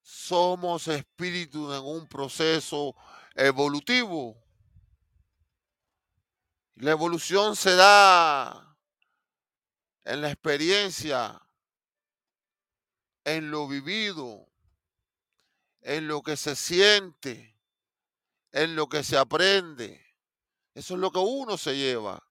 [0.02, 2.94] Somos espíritus en un proceso
[3.34, 4.36] evolutivo.
[6.80, 8.76] La evolución se da
[10.04, 11.40] en la experiencia,
[13.24, 14.48] en lo vivido,
[15.80, 17.58] en lo que se siente,
[18.52, 20.00] en lo que se aprende.
[20.72, 22.22] Eso es lo que uno se lleva.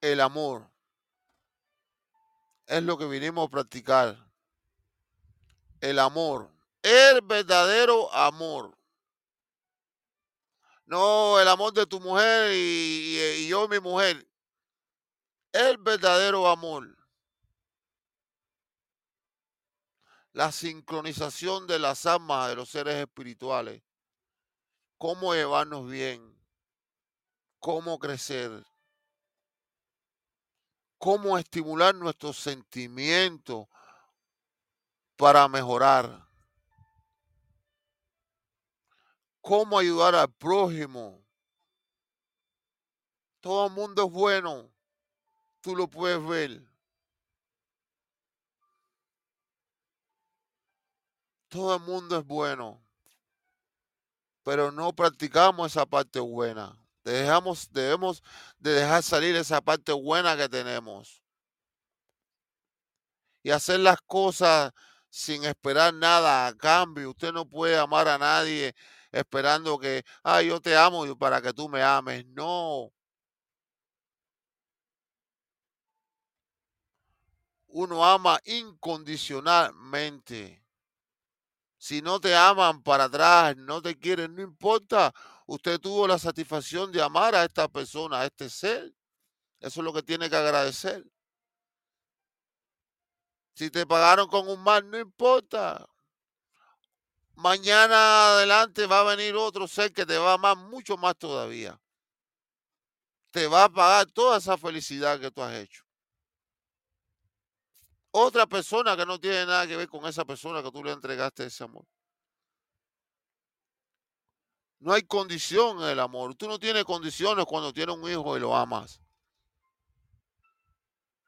[0.00, 0.70] el amor.
[2.66, 4.16] Es lo que vinimos a practicar.
[5.80, 6.55] El amor.
[6.86, 8.78] El verdadero amor.
[10.84, 14.24] No el amor de tu mujer y, yo mi mujer.
[15.50, 16.96] El verdadero amor.
[20.30, 23.82] La sincronización de las almas de los seres espirituales.
[24.96, 26.40] Cómo llevarnos bien.
[27.58, 28.64] Cómo crecer
[30.98, 33.66] cómo estimular nuestros sentimientos
[35.16, 36.25] para mejorar,
[39.46, 41.24] cómo ayudar al prójimo.
[43.40, 44.68] Todo el mundo es bueno,
[45.60, 46.62] tú lo puedes ver.
[51.46, 52.82] Todo el mundo es bueno,
[54.42, 56.76] pero no practicamos esa parte buena.
[57.04, 58.24] Dejamos, debemos
[58.58, 61.22] de dejar salir esa parte buena que tenemos.
[63.44, 64.72] Y hacer las cosas
[65.08, 67.10] sin esperar nada a cambio.
[67.10, 68.74] Usted no puede amar a nadie
[69.16, 72.24] esperando que, ah, yo te amo para que tú me ames.
[72.26, 72.92] No.
[77.68, 80.62] Uno ama incondicionalmente.
[81.78, 85.12] Si no te aman para atrás, no te quieren, no importa.
[85.46, 88.92] Usted tuvo la satisfacción de amar a esta persona, a este ser.
[89.60, 91.04] Eso es lo que tiene que agradecer.
[93.54, 95.86] Si te pagaron con un mal, no importa.
[97.36, 101.78] Mañana adelante va a venir otro ser que te va a amar mucho más todavía.
[103.30, 105.84] Te va a pagar toda esa felicidad que tú has hecho.
[108.10, 111.44] Otra persona que no tiene nada que ver con esa persona que tú le entregaste
[111.44, 111.84] ese amor.
[114.78, 116.34] No hay condición en el amor.
[116.36, 119.02] Tú no tienes condiciones cuando tienes un hijo y lo amas.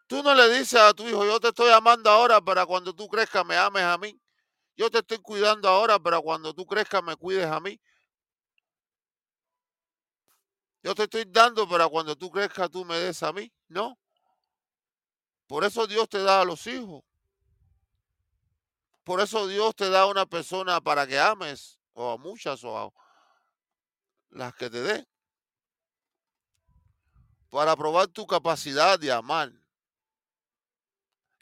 [0.06, 3.08] Tú no le dices a tu hijo, yo te estoy amando ahora para cuando tú
[3.08, 4.18] crezcas me ames a mí.
[4.78, 7.80] Yo te estoy cuidando ahora para cuando tú crezcas me cuides a mí.
[10.84, 13.52] Yo te estoy dando para cuando tú crezcas tú me des a mí.
[13.66, 13.98] No.
[15.48, 17.02] Por eso Dios te da a los hijos.
[19.02, 22.78] Por eso Dios te da a una persona para que ames, o a muchas, o
[22.78, 22.92] a
[24.30, 25.08] las que te dé.
[27.50, 29.50] Para probar tu capacidad de amar.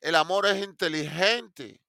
[0.00, 1.82] El amor es inteligente.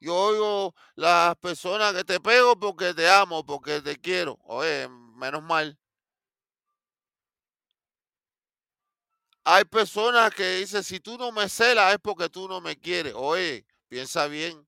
[0.00, 4.38] Yo oigo las personas que te pego porque te amo, porque te quiero.
[4.44, 5.78] Oye, menos mal.
[9.44, 13.14] Hay personas que dicen, si tú no me celas es porque tú no me quieres.
[13.16, 14.66] Oye, piensa bien.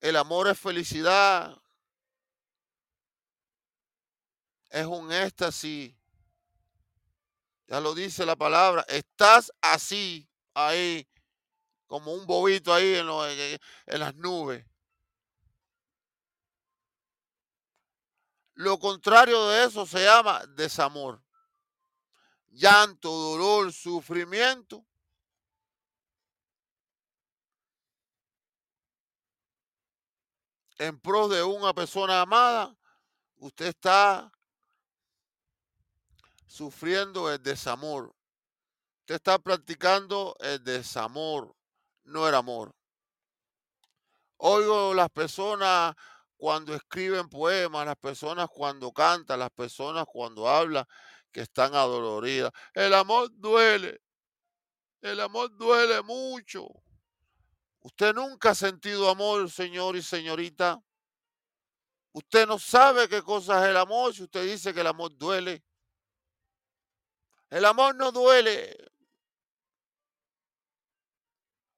[0.00, 1.56] El amor es felicidad.
[4.70, 5.94] Es un éxtasis.
[7.68, 8.84] Ya lo dice la palabra.
[8.88, 11.08] Estás así, ahí,
[11.86, 14.64] como un bobito ahí en, las nubes.
[18.54, 21.22] Lo contrario de eso se llama desamor
[22.56, 24.84] llanto, dolor, sufrimiento.
[30.78, 32.76] En pro de una persona amada,
[33.36, 34.30] usted está
[36.46, 38.14] sufriendo el desamor.
[39.00, 41.55] Usted está practicando el desamor,
[42.06, 42.74] no el amor.
[44.38, 45.94] Oigo las personas
[46.36, 50.84] cuando escriben poemas, las personas cuando cantan, las personas cuando hablan,
[51.32, 52.52] que están adoloridas.
[52.74, 54.00] El amor duele.
[55.00, 56.66] El amor duele mucho.
[57.80, 60.82] Usted nunca ha sentido amor, señor y señorita.
[62.12, 65.62] Usted no sabe qué cosa es el amor si usted dice que el amor duele.
[67.50, 68.76] El amor no duele.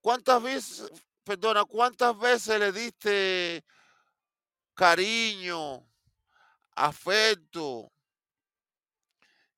[0.08, 0.90] ¿Cuántas veces,
[1.22, 3.62] perdona, cuántas veces le diste
[4.72, 5.86] cariño,
[6.74, 7.92] afecto,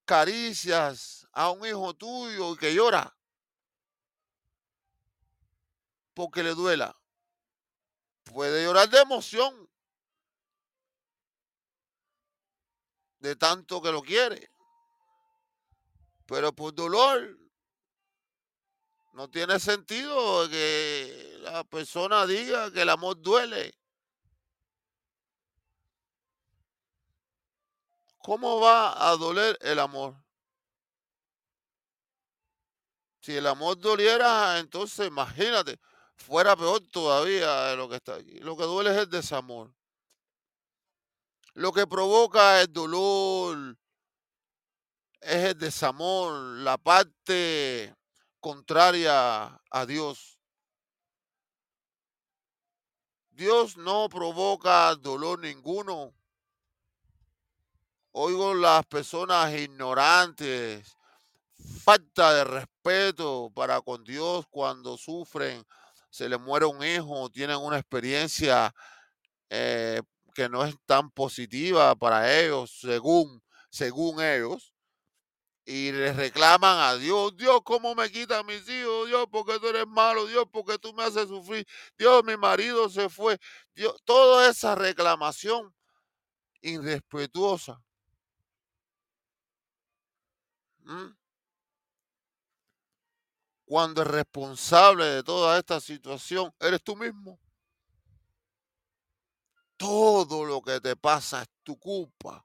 [0.04, 3.16] caricias a un hijo tuyo que llora
[6.14, 7.00] porque le duela.
[8.24, 9.70] Puede llorar de emoción,
[13.20, 14.50] de tanto que lo quiere,
[16.26, 17.38] pero por dolor
[19.20, 23.74] no tiene sentido que la persona diga que el amor duele.
[28.16, 30.16] ¿Cómo va a doler el amor?
[33.20, 35.78] Si el amor doliera, entonces imagínate,
[36.16, 38.38] fuera peor todavía de lo que está aquí.
[38.38, 39.70] Lo que duele es el desamor.
[41.52, 43.76] Lo que provoca el dolor,
[45.20, 46.32] es el desamor,
[46.62, 47.94] la parte
[48.40, 50.38] contraria a Dios.
[53.30, 56.12] Dios no provoca dolor ninguno.
[58.12, 60.96] Oigo las personas ignorantes,
[61.84, 65.64] falta de respeto para con Dios cuando sufren,
[66.10, 68.74] se les muere un hijo, tienen una experiencia
[69.48, 70.02] eh,
[70.34, 74.69] que no es tan positiva para ellos, según, según ellos,
[75.70, 79.06] y les reclaman a Dios, Dios, ¿cómo me quitan mis hijos?
[79.06, 80.26] Dios, porque tú eres malo?
[80.26, 81.64] Dios, porque tú me haces sufrir?
[81.96, 83.38] Dios, mi marido se fue.
[83.72, 85.72] Dios, toda esa reclamación
[86.60, 87.80] irrespetuosa.
[93.64, 97.38] Cuando el responsable de toda esta situación eres tú mismo.
[99.76, 102.44] Todo lo que te pasa es tu culpa.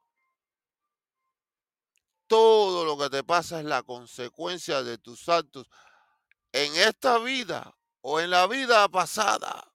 [2.27, 5.67] Todo lo que te pasa es la consecuencia de tus actos
[6.51, 9.71] en esta vida o en la vida pasada.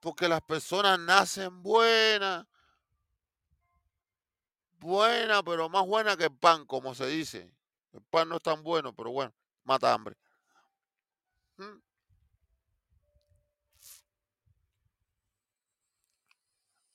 [0.00, 2.46] Porque las personas nacen buenas,
[4.78, 7.50] buenas, pero más buenas que el pan, como se dice.
[7.92, 9.32] El pan no es tan bueno, pero bueno,
[9.62, 10.16] mata hambre.
[11.56, 11.78] ¿Mm?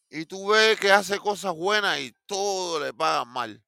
[0.10, 3.64] Y tú ves que hace cosas buenas y todo le pagan mal.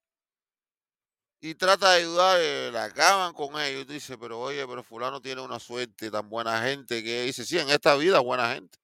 [1.40, 3.82] Y trata de ayudar, eh, la acaban con ellos.
[3.82, 7.44] Y tú dices, pero oye, pero fulano tiene una suerte, tan buena gente, que dice,
[7.44, 8.78] sí, en esta vida es buena gente.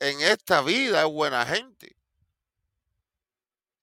[0.00, 1.96] En esta vida es buena gente.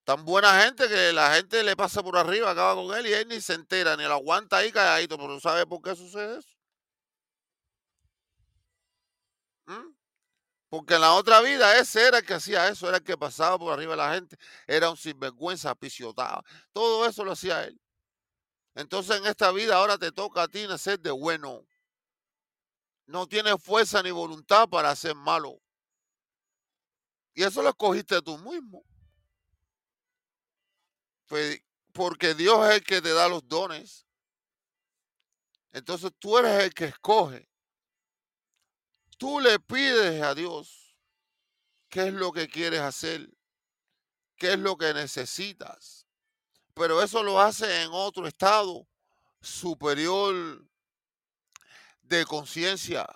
[0.06, 3.28] Tan buena gente que la gente le pasa por arriba, acaba con él y él
[3.30, 6.50] ni se entera, ni lo aguanta ahí calladito, pero ¿sabe por qué sucede eso?
[9.68, 10.03] ¿Mm?
[10.74, 13.60] Porque en la otra vida ese era el que hacía eso, era el que pasaba
[13.60, 16.44] por arriba de la gente, era un sinvergüenza, pisotaba.
[16.72, 17.80] Todo eso lo hacía él.
[18.74, 21.64] Entonces en esta vida ahora te toca a ti nacer de bueno.
[23.06, 25.62] No tienes fuerza ni voluntad para hacer malo.
[27.36, 28.84] Y eso lo escogiste tú mismo.
[31.28, 34.08] Pues, porque Dios es el que te da los dones.
[35.72, 37.53] Entonces tú eres el que escoge
[39.18, 40.96] tú le pides a Dios
[41.90, 43.30] qué es lo que quieres hacer,
[44.36, 46.08] qué es lo que necesitas.
[46.74, 48.88] Pero eso lo hace en otro estado
[49.42, 50.66] superior
[52.02, 53.08] de conciencia.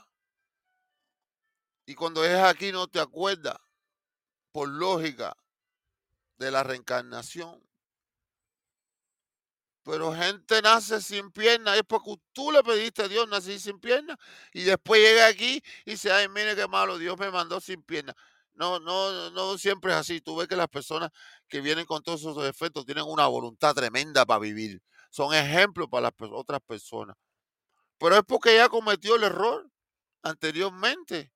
[1.86, 3.58] Y cuando es aquí no te acuerdas,
[4.52, 5.36] por lógica,
[6.38, 7.67] de la reencarnación.
[9.88, 14.18] Pero gente nace sin piernas, es porque tú le pediste a Dios nací sin piernas
[14.52, 18.14] y después llega aquí y dice, ay, mire qué malo, Dios me mandó sin piernas.
[18.54, 20.20] No, no, no siempre es así.
[20.20, 21.10] Tú ves que las personas
[21.48, 24.82] que vienen con todos esos defectos tienen una voluntad tremenda para vivir.
[25.10, 27.16] Son ejemplos para las otras personas.
[27.98, 29.72] Pero es porque ella cometió el error
[30.22, 31.32] anteriormente.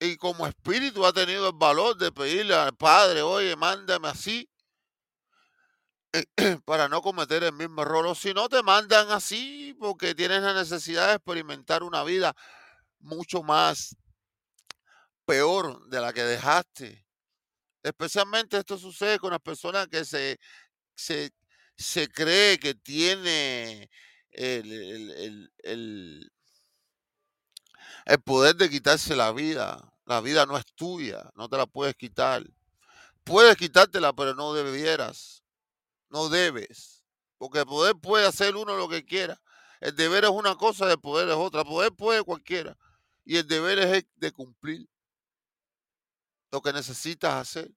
[0.00, 4.48] Y como espíritu ha tenido el valor de pedirle al Padre, oye, mándame así
[6.64, 8.06] para no cometer el mismo error.
[8.06, 12.34] O si no, te mandan así porque tienes la necesidad de experimentar una vida
[13.00, 13.96] mucho más
[15.24, 17.06] peor de la que dejaste.
[17.82, 20.38] Especialmente esto sucede con las personas que se,
[20.94, 21.30] se,
[21.76, 23.90] se cree que tiene
[24.30, 26.32] el, el, el,
[28.06, 29.92] el poder de quitarse la vida.
[30.04, 32.44] La vida no es tuya, no te la puedes quitar.
[33.24, 35.42] Puedes quitártela, pero no debieras
[36.08, 37.04] no debes.
[37.38, 39.40] Porque el poder puede hacer uno lo que quiera.
[39.80, 41.60] El deber es una cosa, el poder es otra.
[41.60, 42.76] El poder puede cualquiera.
[43.24, 44.88] Y el deber es de cumplir
[46.50, 47.70] lo que necesitas hacer.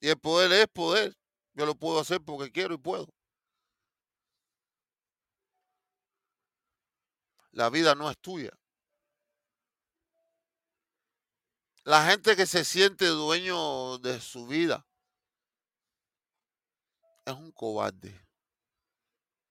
[0.00, 1.16] Y el poder es poder.
[1.54, 3.08] Yo lo puedo hacer porque quiero y puedo.
[7.52, 8.50] La vida no es tuya.
[11.84, 14.86] La gente que se siente dueño de su vida
[17.26, 18.24] es un cobarde.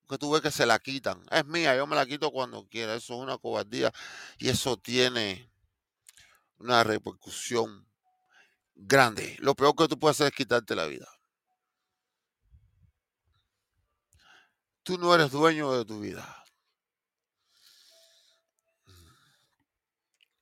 [0.07, 1.23] Que tú ves que se la quitan.
[1.31, 2.95] Es mía, yo me la quito cuando quiera.
[2.95, 3.91] Eso es una cobardía.
[4.37, 5.51] Y eso tiene
[6.57, 7.87] una repercusión
[8.75, 9.35] grande.
[9.39, 11.07] Lo peor que tú puedes hacer es quitarte la vida.
[14.83, 16.43] Tú no eres dueño de tu vida.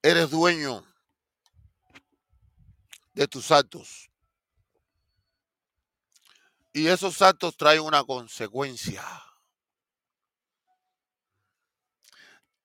[0.01, 0.85] Eres dueño
[3.13, 4.12] de tus actos.
[6.73, 9.03] Y esos actos traen una consecuencia.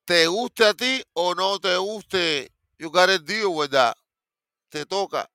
[0.07, 3.97] Te guste a ti o no te guste You gotta deal with that.
[4.71, 5.29] Te toca.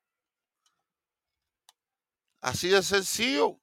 [2.42, 3.60] Así de sencillo.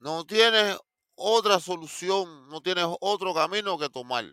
[0.00, 0.78] No tienes
[1.16, 4.24] otra solución, no tienes otro camino que tomar.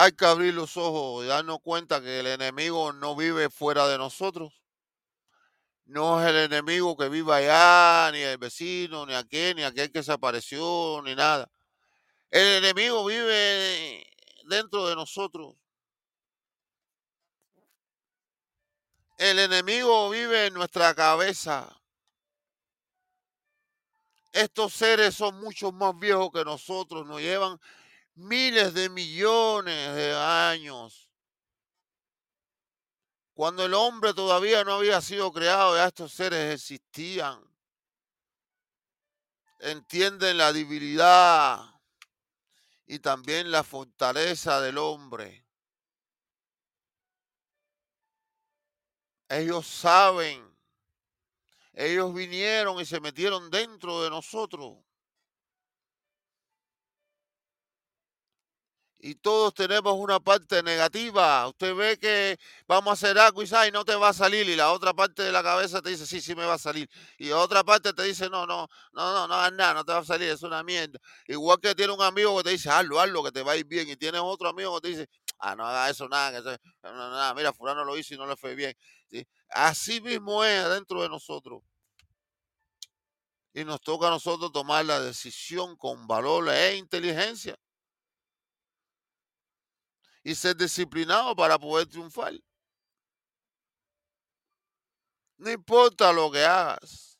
[0.00, 3.98] Hay que abrir los ojos y darnos cuenta que el enemigo no vive fuera de
[3.98, 4.62] nosotros.
[5.86, 10.04] No es el enemigo que vive allá, ni el vecino, ni aquel, ni aquel que
[10.04, 11.50] se apareció, ni nada.
[12.30, 14.06] El enemigo vive
[14.44, 15.56] dentro de nosotros.
[19.16, 21.76] El enemigo vive en nuestra cabeza.
[24.30, 27.58] Estos seres son mucho más viejos que nosotros, nos llevan
[28.18, 31.10] miles de millones de años.
[33.32, 37.40] Cuando el hombre todavía no había sido creado, ya estos seres existían.
[39.60, 41.64] Entienden la debilidad
[42.86, 45.46] y también la fortaleza del hombre.
[49.28, 50.44] Ellos saben.
[51.74, 54.78] Ellos vinieron y se metieron dentro de nosotros.
[59.00, 61.46] Y todos tenemos una parte negativa.
[61.48, 64.72] Usted ve que vamos a hacer algo y no te va a salir y la
[64.72, 66.88] otra parte de la cabeza te dice sí, sí me va a salir.
[67.16, 70.04] Y otra parte te dice no, no, no, no, no, nada, no te va a
[70.04, 70.98] salir, es una mierda.
[71.26, 73.66] Igual que tiene un amigo que te dice hazlo, hazlo, que te va a ir
[73.66, 73.88] bien.
[73.88, 75.08] Y tienes otro amigo que te dice
[75.38, 78.54] ah, no haga eso, nada, que nada, mira, fulano lo hizo y no le fue
[78.54, 78.76] bien.
[79.50, 81.62] Así mismo es dentro de nosotros.
[83.54, 87.58] Y nos toca a nosotros tomar la decisión con valor e inteligencia
[90.28, 92.34] y ser disciplinado para poder triunfar.
[95.38, 97.18] No importa lo que hagas.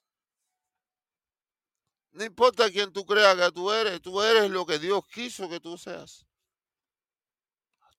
[2.10, 5.58] No importa quién tú creas que tú eres, tú eres lo que Dios quiso que
[5.58, 6.26] tú seas.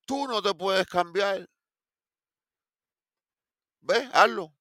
[0.06, 1.50] Tú no te puedes cambiar.
[3.80, 4.54] Ve, hazlo.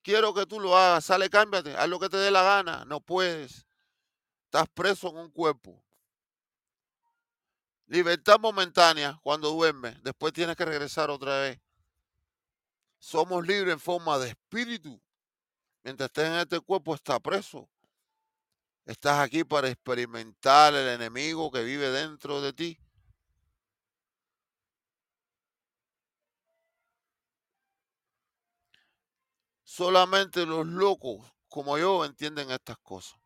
[0.00, 1.04] Quiero que tú lo hagas.
[1.04, 1.76] Sale, cámbiate.
[1.76, 2.86] Haz lo que te dé la gana.
[2.86, 3.66] No puedes.
[4.44, 5.84] Estás preso en un cuerpo.
[7.86, 11.60] Libertad momentánea cuando duermes, después tienes que regresar otra vez.
[12.98, 15.00] Somos libres en forma de espíritu.
[15.84, 17.68] Mientras estés en este cuerpo, está preso.
[18.84, 22.78] Estás aquí para experimentar el enemigo que vive dentro de ti.
[29.62, 33.18] Solamente los locos como yo entienden estas cosas.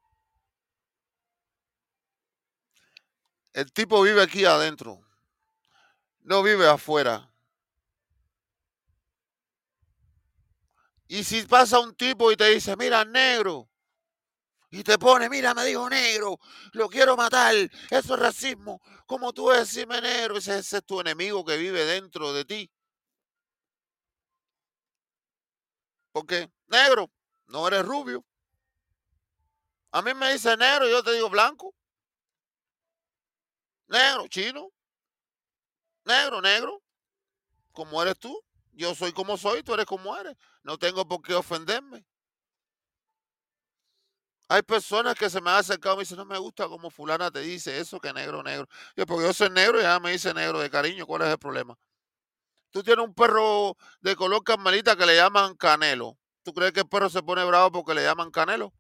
[3.53, 5.01] El tipo vive aquí adentro.
[6.23, 7.31] No vive afuera.
[11.09, 13.69] Y si pasa un tipo y te dice, mira, negro,
[14.71, 16.39] y te pone, mira, me dijo negro,
[16.73, 21.45] lo quiero matar, eso es racismo, como tú decirme negro, ese, ese es tu enemigo
[21.45, 22.71] que vive dentro de ti.
[26.13, 27.11] Porque negro,
[27.49, 28.25] no eres rubio.
[29.93, 31.75] A mí me dice negro y yo te digo blanco.
[33.91, 34.71] Negro, chino.
[36.05, 36.81] Negro, negro.
[37.73, 38.41] Como eres tú.
[38.73, 40.37] Yo soy como soy, tú eres como eres.
[40.63, 42.07] No tengo por qué ofenderme.
[44.49, 47.31] Hay personas que se me han acercado y me dicen, no me gusta como fulana
[47.31, 48.67] te dice eso, que negro, negro.
[48.97, 51.07] Yo, porque yo soy negro y ya me dice negro de cariño.
[51.07, 51.77] ¿Cuál es el problema?
[52.71, 56.17] Tú tienes un perro de color carmelita que le llaman canelo.
[56.43, 58.73] ¿Tú crees que el perro se pone bravo porque le llaman canelo?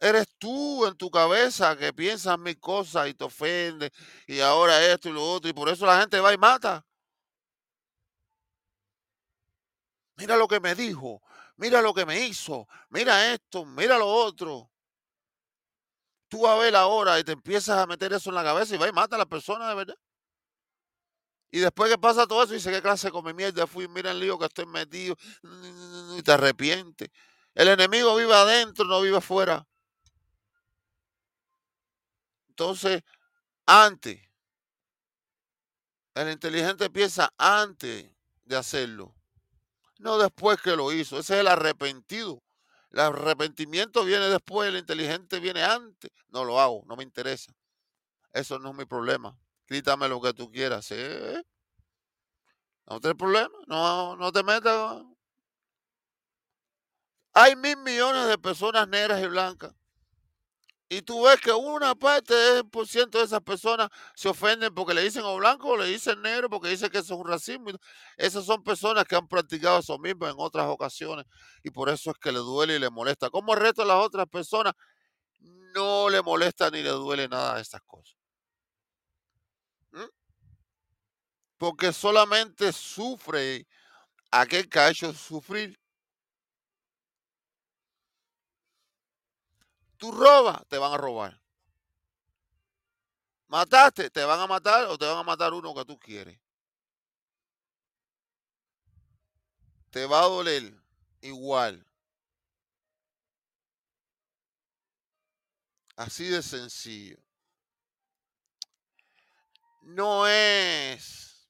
[0.00, 3.92] Eres tú en tu cabeza que piensas mil cosas y te ofende
[4.26, 6.84] y ahora esto y lo otro y por eso la gente va y mata.
[10.16, 11.22] Mira lo que me dijo,
[11.56, 14.70] mira lo que me hizo, mira esto, mira lo otro.
[16.28, 18.88] Tú a ver ahora y te empiezas a meter eso en la cabeza y va
[18.88, 19.96] y mata a la persona de verdad.
[21.50, 23.88] Y después que pasa todo eso, dice, ¿qué clase come mierda fui?
[23.88, 25.16] Mira el lío que estoy metido.
[26.16, 27.08] Y te arrepientes.
[27.54, 29.66] El enemigo vive adentro, no vive afuera.
[32.60, 33.02] Entonces,
[33.64, 34.20] antes,
[36.14, 38.04] el inteligente piensa antes
[38.44, 39.14] de hacerlo,
[39.98, 41.18] no después que lo hizo.
[41.18, 42.42] Ese es el arrepentido.
[42.90, 46.10] El arrepentimiento viene después, el inteligente viene antes.
[46.28, 47.50] No lo hago, no me interesa.
[48.30, 49.34] Eso no es mi problema.
[49.66, 50.90] Quítame lo que tú quieras.
[52.84, 55.02] No tienes problema, no, no te metas.
[57.32, 59.79] Hay mil millones de personas negras y blancas
[60.92, 64.92] y tú ves que una parte del por ciento de esas personas se ofenden porque
[64.92, 67.70] le dicen o blanco o le dicen negro porque dicen que eso es un racismo.
[68.16, 71.26] Esas son personas que han practicado eso mismo en otras ocasiones
[71.62, 73.30] y por eso es que le duele y le molesta.
[73.30, 74.74] Como el resto de las otras personas
[75.74, 78.16] no le molesta ni le duele nada de estas cosas.
[79.92, 80.10] ¿Mm?
[81.56, 83.64] Porque solamente sufre
[84.32, 85.79] aquel que ha hecho sufrir.
[90.00, 91.38] Tú robas, te van a robar.
[93.48, 96.40] Mataste, te van a matar o te van a matar uno que tú quieres.
[99.90, 100.72] Te va a doler
[101.20, 101.86] igual.
[105.96, 107.18] Así de sencillo.
[109.82, 111.46] No es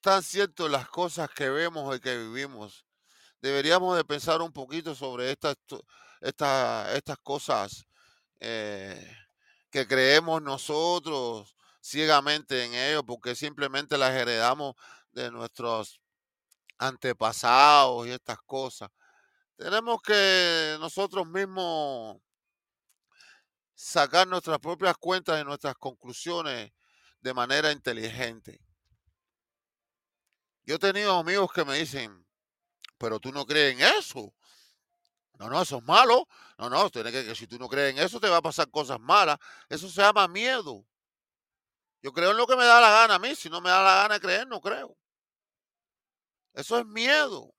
[0.00, 2.85] tan cierto las cosas que vemos y que vivimos.
[3.46, 5.54] Deberíamos de pensar un poquito sobre estas,
[6.20, 7.86] estas cosas
[8.40, 9.16] eh,
[9.70, 14.74] que creemos nosotros ciegamente en ellos porque simplemente las heredamos
[15.12, 16.00] de nuestros
[16.76, 18.90] antepasados y estas cosas.
[19.54, 22.20] Tenemos que nosotros mismos
[23.76, 26.72] sacar nuestras propias cuentas y nuestras conclusiones
[27.20, 28.60] de manera inteligente.
[30.64, 32.25] Yo he tenido amigos que me dicen,
[32.98, 34.32] pero tú no crees en eso.
[35.38, 36.26] No, no, eso es malo.
[36.58, 38.98] No, no, tiene que, si tú no crees en eso te va a pasar cosas
[39.00, 39.38] malas.
[39.68, 40.84] Eso se llama miedo.
[42.02, 43.34] Yo creo en lo que me da la gana a mí.
[43.34, 44.96] Si no me da la gana de creer, no creo.
[46.54, 47.52] Eso es miedo.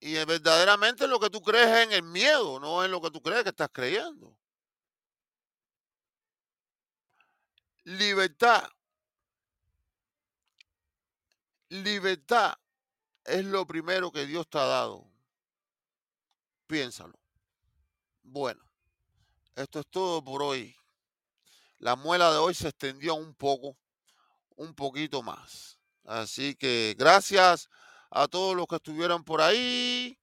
[0.00, 3.22] Y verdaderamente lo que tú crees es en el miedo, no en lo que tú
[3.22, 4.36] crees que estás creyendo.
[7.84, 8.68] Libertad.
[11.68, 12.54] Libertad
[13.24, 15.06] es lo primero que Dios te ha dado.
[16.66, 17.18] Piénsalo.
[18.22, 18.62] Bueno,
[19.54, 20.74] esto es todo por hoy.
[21.78, 23.76] La muela de hoy se extendió un poco,
[24.56, 25.78] un poquito más.
[26.04, 27.68] Así que gracias
[28.10, 30.18] a todos los que estuvieron por ahí.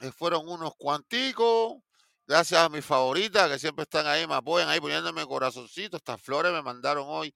[0.00, 1.82] Eh, fueron unos cuanticos.
[2.26, 5.96] Gracias a mis favoritas que siempre están ahí, me apoyan ahí poniéndome corazoncito.
[5.96, 7.34] Estas flores me mandaron hoy.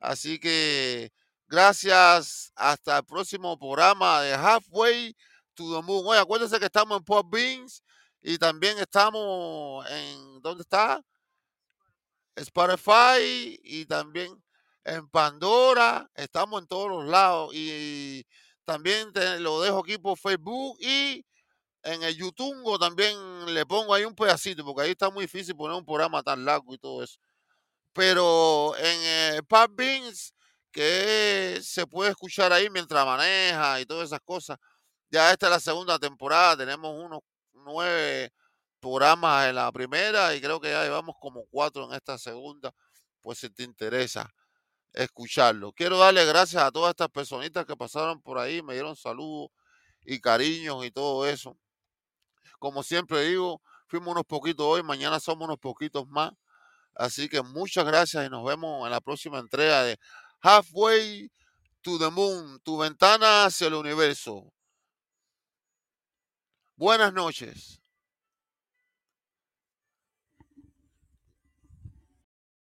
[0.00, 1.12] Así que
[1.54, 2.52] gracias.
[2.56, 5.16] Hasta el próximo programa de Halfway
[5.54, 6.04] to the Moon.
[6.06, 7.82] Oye, acuérdense que estamos en Pop Beans
[8.20, 10.42] y también estamos en.
[10.42, 11.00] ¿Dónde está?
[12.34, 14.42] Spotify y también
[14.84, 16.10] en Pandora.
[16.14, 17.50] Estamos en todos los lados.
[17.54, 18.26] Y
[18.64, 21.24] también te lo dejo aquí por Facebook y
[21.84, 23.16] en el YouTube también
[23.54, 26.74] le pongo ahí un pedacito, porque ahí está muy difícil poner un programa tan largo
[26.74, 27.18] y todo eso.
[27.92, 30.33] Pero en eh, Pub Beans,
[30.74, 34.58] que se puede escuchar ahí mientras maneja y todas esas cosas.
[35.08, 37.20] Ya esta es la segunda temporada, tenemos unos
[37.52, 38.32] nueve
[38.80, 42.72] programas en la primera y creo que ya llevamos como cuatro en esta segunda,
[43.22, 44.28] pues si te interesa
[44.92, 45.72] escucharlo.
[45.72, 49.50] Quiero darle gracias a todas estas personitas que pasaron por ahí, me dieron saludos
[50.04, 51.56] y cariños y todo eso.
[52.58, 56.32] Como siempre digo, fuimos unos poquitos hoy, mañana somos unos poquitos más.
[56.96, 59.98] Así que muchas gracias y nos vemos en la próxima entrega de
[60.44, 61.30] Halfway
[61.84, 64.52] to the Moon, tu ventana hacia el universo.
[66.76, 67.80] Buenas noches.